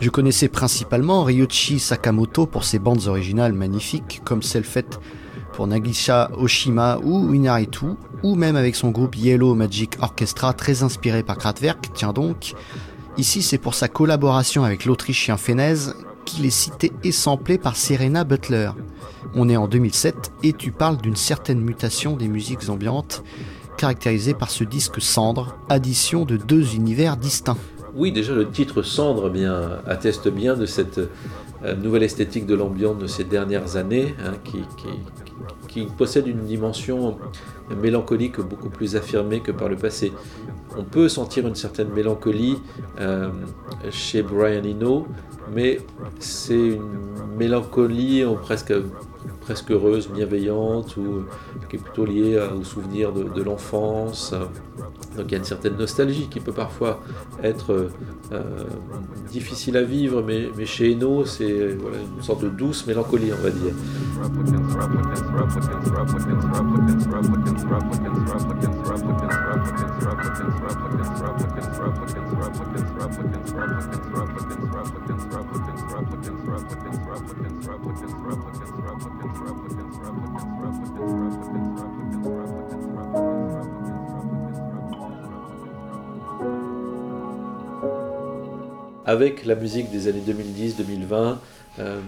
Je 0.00 0.10
connaissais 0.10 0.48
principalement 0.48 1.24
Ryuichi 1.24 1.78
Sakamoto 1.78 2.46
pour 2.46 2.64
ses 2.64 2.78
bandes 2.78 3.06
originales 3.06 3.52
magnifiques, 3.52 4.20
comme 4.24 4.42
celle 4.42 4.64
faite 4.64 5.00
pour 5.52 5.66
Nagisha 5.66 6.30
Oshima 6.36 6.98
ou 7.02 7.34
Inaritu, 7.34 7.86
ou 8.22 8.36
même 8.36 8.54
avec 8.54 8.76
son 8.76 8.90
groupe 8.90 9.16
Yellow 9.16 9.54
Magic 9.54 9.96
Orchestra 10.00 10.52
très 10.52 10.82
inspiré 10.82 11.22
par 11.22 11.36
Kraftwerk, 11.36 11.90
tiens 11.94 12.12
donc. 12.12 12.54
Ici, 13.16 13.42
c'est 13.42 13.58
pour 13.58 13.74
sa 13.74 13.88
collaboration 13.88 14.62
avec 14.62 14.84
l'Autrichien 14.84 15.36
Fenez 15.36 15.90
qu'il 16.28 16.46
est 16.46 16.50
cité 16.50 16.92
et 17.02 17.12
samplé 17.12 17.58
par 17.58 17.76
Serena 17.76 18.24
Butler. 18.24 18.70
On 19.34 19.48
est 19.48 19.56
en 19.56 19.66
2007 19.66 20.32
et 20.42 20.52
tu 20.52 20.70
parles 20.70 20.98
d'une 20.98 21.16
certaine 21.16 21.60
mutation 21.60 22.16
des 22.16 22.28
musiques 22.28 22.68
ambiantes, 22.68 23.22
caractérisée 23.76 24.34
par 24.34 24.50
ce 24.50 24.64
disque 24.64 25.00
Cendre, 25.00 25.56
addition 25.68 26.24
de 26.24 26.36
deux 26.36 26.74
univers 26.74 27.16
distincts. 27.16 27.56
Oui, 27.94 28.12
déjà 28.12 28.34
le 28.34 28.48
titre 28.50 28.82
Cendre 28.82 29.32
eh 29.34 29.90
atteste 29.90 30.28
bien 30.28 30.54
de 30.54 30.66
cette 30.66 30.98
euh, 31.64 31.74
nouvelle 31.74 32.02
esthétique 32.02 32.46
de 32.46 32.54
l'ambiance 32.54 32.98
de 32.98 33.06
ces 33.06 33.24
dernières 33.24 33.76
années, 33.76 34.14
hein, 34.24 34.34
qui 35.68 35.86
possède 35.86 36.26
une 36.26 36.44
dimension 36.44 37.16
mélancolique 37.82 38.40
beaucoup 38.40 38.70
plus 38.70 38.96
affirmée 38.96 39.40
que 39.40 39.52
par 39.52 39.68
le 39.68 39.76
passé. 39.76 40.12
On 40.76 40.84
peut 40.84 41.08
sentir 41.08 41.46
une 41.46 41.54
certaine 41.54 41.88
mélancolie 41.88 42.58
euh, 43.00 43.30
chez 43.90 44.22
Brian 44.22 44.64
Eno, 44.64 45.06
mais 45.54 45.80
c'est 46.18 46.54
une 46.54 47.36
mélancolie 47.36 48.24
presque 48.42 48.72
presque 49.48 49.70
heureuse, 49.70 50.10
bienveillante, 50.10 50.98
ou 50.98 51.24
qui 51.70 51.76
est 51.76 51.78
plutôt 51.78 52.04
liée 52.04 52.38
aux 52.38 52.64
souvenirs 52.64 53.12
de, 53.12 53.42
l'enfance. 53.42 54.34
Donc 55.16 55.26
il 55.28 55.32
y 55.32 55.34
a 55.36 55.38
une 55.38 55.44
certaine 55.44 55.76
nostalgie 55.76 56.28
qui 56.30 56.38
peut 56.38 56.52
parfois 56.52 57.00
être 57.42 57.88
euh, 58.32 58.64
difficile 59.30 59.78
à 59.78 59.82
vivre, 59.82 60.22
mais, 60.22 60.50
chez 60.66 60.92
Eno, 60.92 61.24
c'est 61.24 61.48
une 61.48 62.22
sorte 62.22 62.42
de 62.42 62.50
douce 62.50 62.86
mélancolie, 62.86 63.30
on 63.32 63.42
va 63.42 63.50
dire. 63.50 63.72
Avec 89.18 89.44
la 89.46 89.56
musique 89.56 89.90
des 89.90 90.06
années 90.08 90.22
2010-2020. 90.26 91.36
euh, 91.80 92.00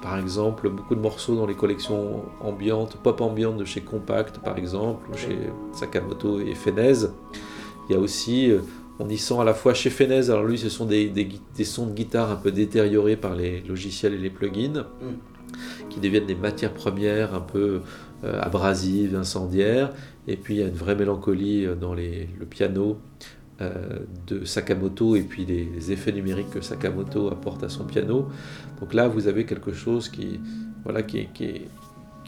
par 0.00 0.16
exemple, 0.16 0.68
beaucoup 0.70 0.94
de 0.94 1.00
morceaux 1.00 1.34
dans 1.34 1.44
les 1.46 1.56
collections 1.56 2.22
ambiantes, 2.40 2.96
pop 3.02 3.20
ambiantes 3.20 3.56
de 3.58 3.64
chez 3.64 3.80
Compact, 3.80 4.38
par 4.38 4.56
exemple, 4.56 5.04
ou 5.12 5.16
chez 5.16 5.36
Sakamoto 5.72 6.38
et 6.40 6.54
Fenez. 6.54 7.08
Il 7.88 7.94
y 7.94 7.96
a 7.96 8.00
aussi, 8.00 8.48
euh, 8.50 8.60
on 9.00 9.08
y 9.08 9.18
sent 9.18 9.34
à 9.40 9.44
la 9.44 9.54
fois 9.54 9.74
chez 9.74 9.90
Fenez, 9.90 10.30
alors 10.30 10.44
lui, 10.44 10.56
ce 10.56 10.68
sont 10.68 10.86
des, 10.86 11.08
des 11.08 11.24
gui- 11.26 11.40
des 11.56 11.64
sons 11.64 11.86
de 11.88 11.92
guitare 11.94 12.30
un 12.30 12.36
peu 12.36 12.52
détériorés 12.52 13.16
par 13.16 13.34
les 13.34 13.60
logiciels 13.62 14.14
et 14.14 14.18
les 14.18 14.30
plugins, 14.30 14.86
qui 15.90 15.98
deviennent 16.00 16.26
des 16.26 16.36
matières 16.36 16.72
premières 16.74 17.34
un 17.34 17.40
peu 17.40 17.80
euh, 18.24 18.40
abrasives, 18.40 19.16
incendiaires. 19.16 19.90
Et 20.28 20.36
puis 20.36 20.54
il 20.54 20.60
y 20.60 20.62
a 20.62 20.66
une 20.68 20.74
vraie 20.84 20.94
mélancolie 20.94 21.66
dans 21.80 21.92
les- 21.94 22.28
le 22.38 22.46
piano 22.46 22.98
de 23.60 24.44
Sakamoto 24.44 25.16
et 25.16 25.22
puis 25.22 25.44
les, 25.44 25.90
effets 25.92 26.12
numériques 26.12 26.50
que 26.50 26.60
Sakamoto 26.60 27.28
apporte 27.28 27.64
à 27.64 27.68
son 27.68 27.84
piano. 27.84 28.28
Donc 28.80 28.94
là, 28.94 29.08
vous 29.08 29.26
avez 29.26 29.44
quelque 29.46 29.72
chose 29.72 30.08
qui, 30.08 30.40
voilà, 30.84 31.02
qui, 31.02 31.28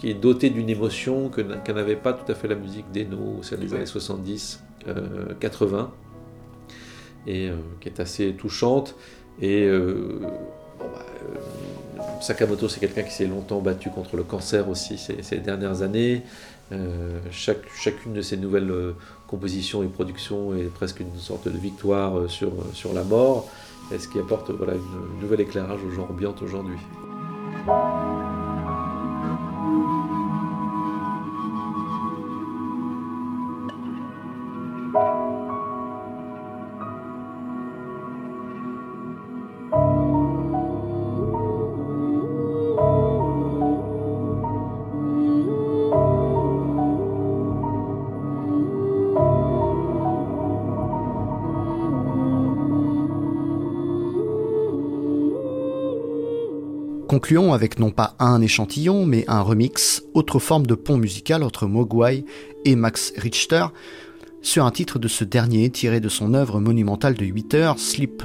est, 0.02 0.14
doté 0.14 0.50
d'une 0.50 0.68
émotion 0.70 1.28
que 1.28 1.40
n'avait 1.40 1.94
pas 1.96 2.12
tout 2.12 2.30
à 2.30 2.34
fait 2.34 2.48
la 2.48 2.56
musique 2.56 2.90
d'Eno 2.90 3.42
celle 3.42 3.60
des 3.60 3.74
années 3.74 3.86
70, 3.86 4.62
euh, 4.88 5.34
80, 5.38 5.92
et 7.26 7.48
euh, 7.48 7.56
qui 7.80 7.88
est 7.88 8.00
assez 8.00 8.32
touchante. 8.32 8.96
Et 9.40 9.66
euh, 9.66 10.20
bah, 10.88 11.04
euh, 11.22 12.20
Sakamoto, 12.20 12.68
c'est 12.68 12.80
quelqu'un 12.80 13.02
qui 13.02 13.12
s'est 13.12 13.26
longtemps 13.26 13.60
battu 13.60 13.90
contre 13.90 14.16
le 14.16 14.22
cancer 14.22 14.68
aussi 14.68 14.98
ces, 14.98 15.38
dernières 15.38 15.82
années. 15.82 16.22
Euh, 16.72 17.18
chaque, 17.30 17.68
chacune 17.74 18.12
de 18.12 18.22
ses 18.22 18.36
nouvelles 18.36 18.70
euh, 18.70 18.92
compositions 19.26 19.82
et 19.82 19.86
productions 19.86 20.54
est 20.54 20.72
presque 20.72 21.00
une 21.00 21.16
sorte 21.18 21.48
de 21.48 21.58
victoire 21.58 22.30
sur, 22.30 22.52
sur 22.74 22.92
la 22.92 23.04
mort, 23.04 23.48
ce 23.90 24.08
qui 24.08 24.18
apporte 24.18 24.50
voilà, 24.50 24.74
un 24.74 25.22
nouvel 25.22 25.40
éclairage 25.40 25.80
au 25.84 25.90
genre 25.90 26.10
ambiante 26.10 26.42
aujourd'hui. 26.42 26.78
Concluons 57.20 57.52
avec 57.52 57.78
non 57.78 57.90
pas 57.90 58.16
un 58.18 58.40
échantillon, 58.40 59.04
mais 59.04 59.26
un 59.28 59.42
remix, 59.42 60.02
autre 60.14 60.38
forme 60.38 60.66
de 60.66 60.74
pont 60.74 60.96
musical 60.96 61.42
entre 61.42 61.66
Mogwai 61.66 62.24
et 62.64 62.76
Max 62.76 63.12
Richter, 63.14 63.66
sur 64.40 64.64
un 64.64 64.70
titre 64.70 64.98
de 64.98 65.06
ce 65.06 65.24
dernier 65.24 65.68
tiré 65.68 66.00
de 66.00 66.08
son 66.08 66.32
œuvre 66.32 66.60
monumentale 66.60 67.12
de 67.12 67.26
8 67.26 67.54
heures, 67.54 67.78
Sleep. 67.78 68.22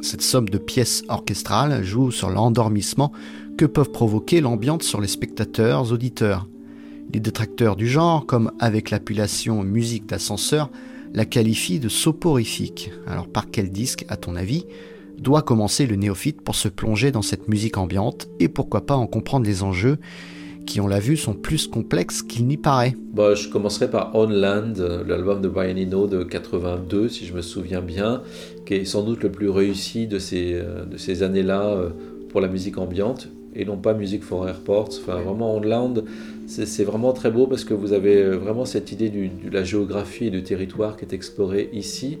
Cette 0.00 0.22
somme 0.22 0.48
de 0.48 0.56
pièces 0.56 1.02
orchestrales 1.10 1.84
joue 1.84 2.10
sur 2.10 2.30
l'endormissement 2.30 3.12
que 3.58 3.66
peuvent 3.66 3.92
provoquer 3.92 4.40
l'ambiance 4.40 4.84
sur 4.84 5.02
les 5.02 5.08
spectateurs 5.08 5.92
auditeurs. 5.92 6.48
Les 7.12 7.20
détracteurs 7.20 7.76
du 7.76 7.86
genre, 7.86 8.24
comme 8.24 8.50
avec 8.60 8.88
l'appellation 8.88 9.62
musique 9.62 10.06
d'ascenseur, 10.06 10.70
la 11.12 11.26
qualifient 11.26 11.80
de 11.80 11.90
soporifique. 11.90 12.92
Alors 13.06 13.28
par 13.28 13.50
quel 13.50 13.70
disque, 13.70 14.06
à 14.08 14.16
ton 14.16 14.36
avis, 14.36 14.64
doit 15.22 15.42
commencer 15.42 15.86
le 15.86 15.96
néophyte 15.96 16.42
pour 16.42 16.54
se 16.54 16.68
plonger 16.68 17.12
dans 17.12 17.22
cette 17.22 17.48
musique 17.48 17.78
ambiante 17.78 18.28
et 18.40 18.48
pourquoi 18.48 18.84
pas 18.84 18.96
en 18.96 19.06
comprendre 19.06 19.46
les 19.46 19.62
enjeux 19.62 19.98
qui, 20.66 20.80
on 20.80 20.86
l'a 20.86 21.00
vu, 21.00 21.16
sont 21.16 21.34
plus 21.34 21.66
complexes 21.66 22.22
qu'il 22.22 22.46
n'y 22.46 22.56
paraît. 22.56 22.94
Bah, 23.12 23.34
je 23.34 23.48
commencerai 23.48 23.90
par 23.90 24.12
On 24.14 24.28
Land, 24.28 24.74
euh, 24.78 25.02
l'album 25.06 25.40
de 25.40 25.48
Brian 25.48 25.76
Eno 25.76 26.06
de 26.06 26.22
82, 26.22 27.08
si 27.08 27.26
je 27.26 27.34
me 27.34 27.42
souviens 27.42 27.80
bien, 27.80 28.22
qui 28.64 28.74
est 28.74 28.84
sans 28.84 29.02
doute 29.02 29.22
le 29.22 29.30
plus 29.30 29.50
réussi 29.50 30.06
de 30.06 30.18
ces, 30.18 30.54
euh, 30.54 30.84
de 30.84 30.96
ces 30.96 31.22
années-là 31.22 31.66
euh, 31.66 31.88
pour 32.28 32.40
la 32.40 32.48
musique 32.48 32.78
ambiante, 32.78 33.28
et 33.54 33.64
non 33.64 33.76
pas 33.76 33.92
Music 33.92 34.22
for 34.22 34.48
Airports. 34.48 34.90
Enfin, 35.00 35.20
vraiment, 35.20 35.56
On 35.56 35.60
Land, 35.60 35.94
c'est 36.46 36.84
vraiment 36.84 37.12
très 37.12 37.30
beau 37.30 37.46
parce 37.46 37.64
que 37.64 37.74
vous 37.74 37.92
avez 37.92 38.22
vraiment 38.30 38.64
cette 38.64 38.92
idée 38.92 39.10
de 39.10 39.50
la 39.50 39.64
géographie 39.64 40.26
et 40.26 40.30
du 40.30 40.42
territoire 40.42 40.96
qui 40.96 41.04
est 41.04 41.12
exploré 41.12 41.68
ici. 41.72 42.18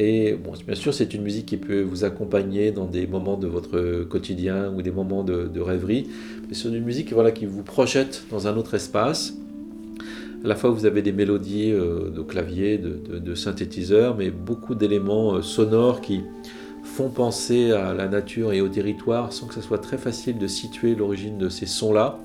Et 0.00 0.34
bon, 0.34 0.52
bien 0.64 0.76
sûr, 0.76 0.94
c'est 0.94 1.12
une 1.12 1.22
musique 1.22 1.46
qui 1.46 1.56
peut 1.56 1.82
vous 1.82 2.04
accompagner 2.04 2.70
dans 2.70 2.86
des 2.86 3.06
moments 3.08 3.36
de 3.36 3.48
votre 3.48 4.04
quotidien 4.04 4.72
ou 4.72 4.80
des 4.80 4.92
moments 4.92 5.24
de, 5.24 5.48
de 5.52 5.60
rêverie. 5.60 6.06
Mais 6.48 6.54
c'est 6.54 6.68
une 6.68 6.84
musique 6.84 7.12
voilà, 7.12 7.32
qui 7.32 7.46
vous 7.46 7.64
projette 7.64 8.24
dans 8.30 8.46
un 8.46 8.56
autre 8.56 8.74
espace. 8.74 9.34
À 10.44 10.46
la 10.46 10.54
fois, 10.54 10.70
vous 10.70 10.86
avez 10.86 11.02
des 11.02 11.10
mélodies 11.10 11.72
euh, 11.72 12.10
de 12.10 12.22
clavier, 12.22 12.78
de, 12.78 12.90
de- 12.90 13.18
de 13.18 13.34
synthétiseurs, 13.34 14.16
mais 14.16 14.30
beaucoup 14.30 14.76
d'éléments 14.76 15.34
euh, 15.34 15.42
sonores 15.42 16.00
qui 16.00 16.20
font 16.84 17.08
penser 17.08 17.72
à 17.72 17.92
la 17.92 18.06
nature 18.06 18.52
et 18.52 18.60
au 18.60 18.68
territoire 18.68 19.32
sans 19.32 19.46
que 19.46 19.54
ce 19.54 19.60
soit 19.60 19.78
très 19.78 19.98
facile 19.98 20.38
de 20.38 20.46
situer 20.46 20.94
l'origine 20.94 21.38
de 21.38 21.48
ces 21.48 21.66
sons-là. 21.66 22.18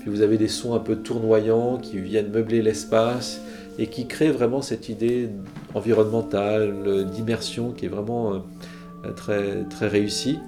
Puis 0.00 0.10
vous 0.10 0.22
avez 0.22 0.38
des 0.38 0.48
sons 0.48 0.74
un 0.74 0.78
peu 0.78 0.96
tournoyants 0.96 1.76
qui 1.76 1.98
viennent 1.98 2.30
meubler 2.30 2.62
l'espace 2.62 3.42
et 3.80 3.86
qui 3.86 4.06
créent 4.06 4.30
vraiment 4.30 4.60
cette 4.60 4.90
idée 4.90 5.30
environnementale, 5.74 7.06
d'immersion 7.10 7.72
qui 7.72 7.86
est 7.86 7.88
vraiment 7.88 8.34
euh, 8.34 9.12
très, 9.16 9.64
très 9.64 9.88
réussie. 9.88 10.38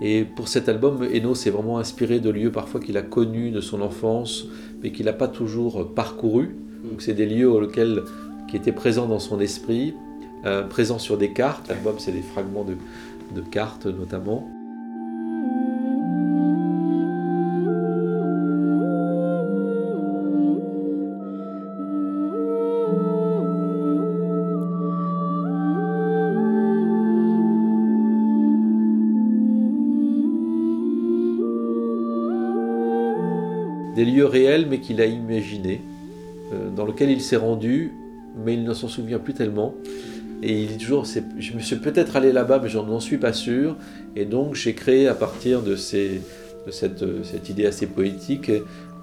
Et 0.00 0.24
pour 0.24 0.48
cet 0.48 0.68
album, 0.70 1.06
Eno 1.14 1.34
s'est 1.34 1.50
vraiment 1.50 1.78
inspiré 1.78 2.20
de 2.20 2.30
lieux 2.30 2.50
parfois 2.50 2.80
qu'il 2.80 2.96
a 2.96 3.02
connus 3.02 3.50
de 3.50 3.60
son 3.60 3.82
enfance, 3.82 4.46
mais 4.82 4.92
qu'il 4.92 5.04
n'a 5.06 5.12
pas 5.12 5.28
toujours 5.28 5.94
parcouru. 5.94 6.56
Donc 6.90 7.02
c'est 7.02 7.12
des 7.12 7.26
lieux 7.26 7.50
auxquels, 7.50 8.02
qui 8.48 8.56
étaient 8.56 8.72
présents 8.72 9.06
dans 9.06 9.20
son 9.20 9.38
esprit, 9.38 9.94
euh, 10.46 10.62
présents 10.62 10.98
sur 10.98 11.18
des 11.18 11.34
cartes. 11.34 11.68
L'album, 11.68 11.96
c'est 11.98 12.12
des 12.12 12.22
fragments 12.22 12.64
de 12.64 13.40
cartes 13.42 13.84
notamment. 13.84 14.48
Des 34.02 34.10
lieux 34.10 34.26
réels, 34.26 34.66
mais 34.68 34.80
qu'il 34.80 35.00
a 35.00 35.06
imaginés, 35.06 35.80
euh, 36.52 36.70
dans 36.74 36.84
lesquels 36.84 37.12
il 37.12 37.20
s'est 37.20 37.36
rendu, 37.36 37.92
mais 38.44 38.54
il 38.54 38.64
ne 38.64 38.74
s'en 38.74 38.88
souvient 38.88 39.20
plus 39.20 39.32
tellement. 39.32 39.76
Et 40.42 40.60
il 40.60 40.66
dit 40.66 40.78
toujours, 40.78 41.04
je 41.04 41.52
me 41.52 41.60
suis 41.60 41.76
peut-être 41.76 42.16
allé 42.16 42.32
là-bas, 42.32 42.58
mais 42.60 42.68
je 42.68 42.78
n'en 42.78 42.98
suis 42.98 43.18
pas 43.18 43.32
sûr. 43.32 43.76
Et 44.16 44.24
donc 44.24 44.56
j'ai 44.56 44.74
créé 44.74 45.06
à 45.06 45.14
partir 45.14 45.62
de, 45.62 45.76
ces, 45.76 46.20
de 46.66 46.72
cette, 46.72 47.04
euh, 47.04 47.22
idée 47.48 47.64
assez 47.64 47.86
poétique, 47.86 48.50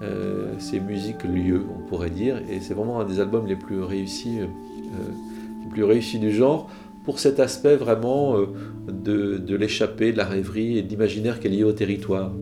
euh, 0.02 0.52
ces 0.58 0.80
musiques 0.80 1.24
lieux, 1.24 1.62
on 1.74 1.88
pourrait 1.88 2.10
dire. 2.10 2.36
Et 2.50 2.60
c'est 2.60 2.74
vraiment 2.74 3.00
un 3.00 3.06
des 3.06 3.20
albums 3.20 3.46
les 3.46 3.56
plus 3.56 3.82
réussis, 3.82 4.40
les 4.40 5.70
plus 5.70 5.84
réussis 5.84 6.18
du 6.18 6.30
genre, 6.30 6.68
pour 7.06 7.20
cet 7.20 7.40
aspect 7.40 7.76
vraiment 7.76 8.36
de, 8.86 9.38
de 9.38 9.56
l'échappée, 9.56 10.12
de 10.12 10.18
la 10.18 10.26
rêverie 10.26 10.76
et 10.76 10.82
de 10.82 10.90
l'imaginaire 10.90 11.40
qui 11.40 11.46
est 11.46 11.50
lié 11.50 11.64
au 11.64 11.72
territoire. 11.72 12.34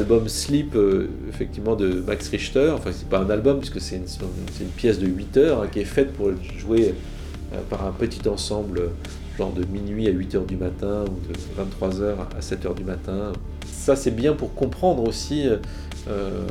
L'album 0.00 0.28
Sleep, 0.28 0.74
euh, 0.76 1.08
effectivement, 1.28 1.76
de 1.76 2.00
Max 2.06 2.28
Richter. 2.28 2.70
Enfin, 2.74 2.90
c'est 2.92 3.08
pas 3.08 3.18
un 3.18 3.28
album, 3.28 3.58
puisque 3.58 3.80
c'est 3.80 3.96
une, 3.96 4.68
pièce 4.68 4.98
de 4.98 5.06
8 5.06 5.36
heures 5.36 5.62
hein, 5.62 5.68
qui 5.70 5.80
est 5.80 5.84
faite 5.84 6.12
pour 6.14 6.30
jouée 6.58 6.94
euh, 7.52 7.58
par 7.68 7.86
un 7.86 7.92
petit 7.92 8.26
ensemble, 8.26 8.90
genre 9.36 9.52
de 9.52 9.64
minuit 9.66 10.08
à 10.08 10.10
8 10.10 10.34
heures 10.36 10.44
du 10.46 10.56
matin 10.56 11.04
ou 11.06 11.28
de 11.28 11.38
23 11.56 12.00
heures 12.00 12.28
à 12.36 12.40
7 12.40 12.66
heures 12.66 12.74
du 12.74 12.84
matin. 12.84 13.32
Ça, 13.70 13.94
c'est 13.94 14.10
bien 14.10 14.32
pour 14.32 14.54
comprendre 14.54 15.06
aussi 15.06 15.46
euh, 16.08 16.46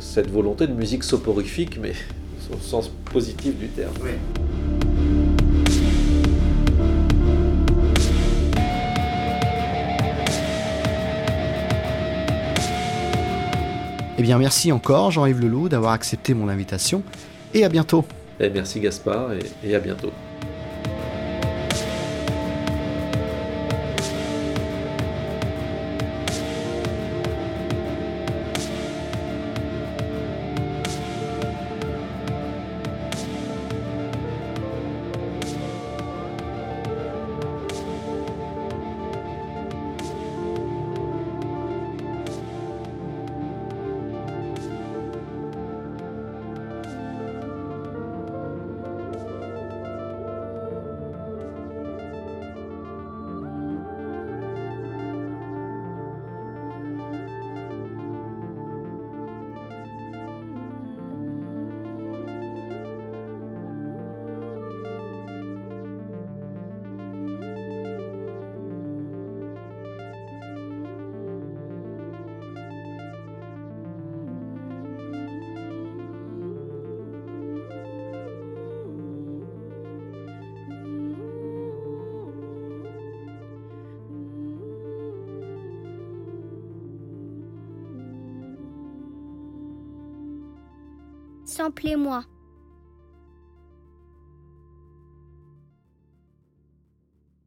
cette 0.00 0.30
volonté 0.30 0.66
de 0.66 0.74
musique 0.74 1.04
soporifique, 1.04 1.78
mais 1.80 1.92
au 2.52 2.60
sens 2.60 2.90
positif 3.12 3.56
du 3.56 3.68
terme. 3.68 3.94
Eh 14.20 14.22
bien, 14.22 14.36
merci 14.36 14.70
encore, 14.70 15.10
Jean-Yves 15.10 15.40
Leloup, 15.40 15.70
d'avoir 15.70 15.92
accepté 15.92 16.34
mon 16.34 16.50
invitation, 16.50 17.02
et 17.54 17.64
à 17.64 17.70
bientôt. 17.70 18.04
Et 18.38 18.50
merci 18.50 18.78
Gaspard, 18.78 19.30
et 19.64 19.74
à 19.74 19.78
bientôt. 19.78 20.12
Samplez-moi. 91.50 92.22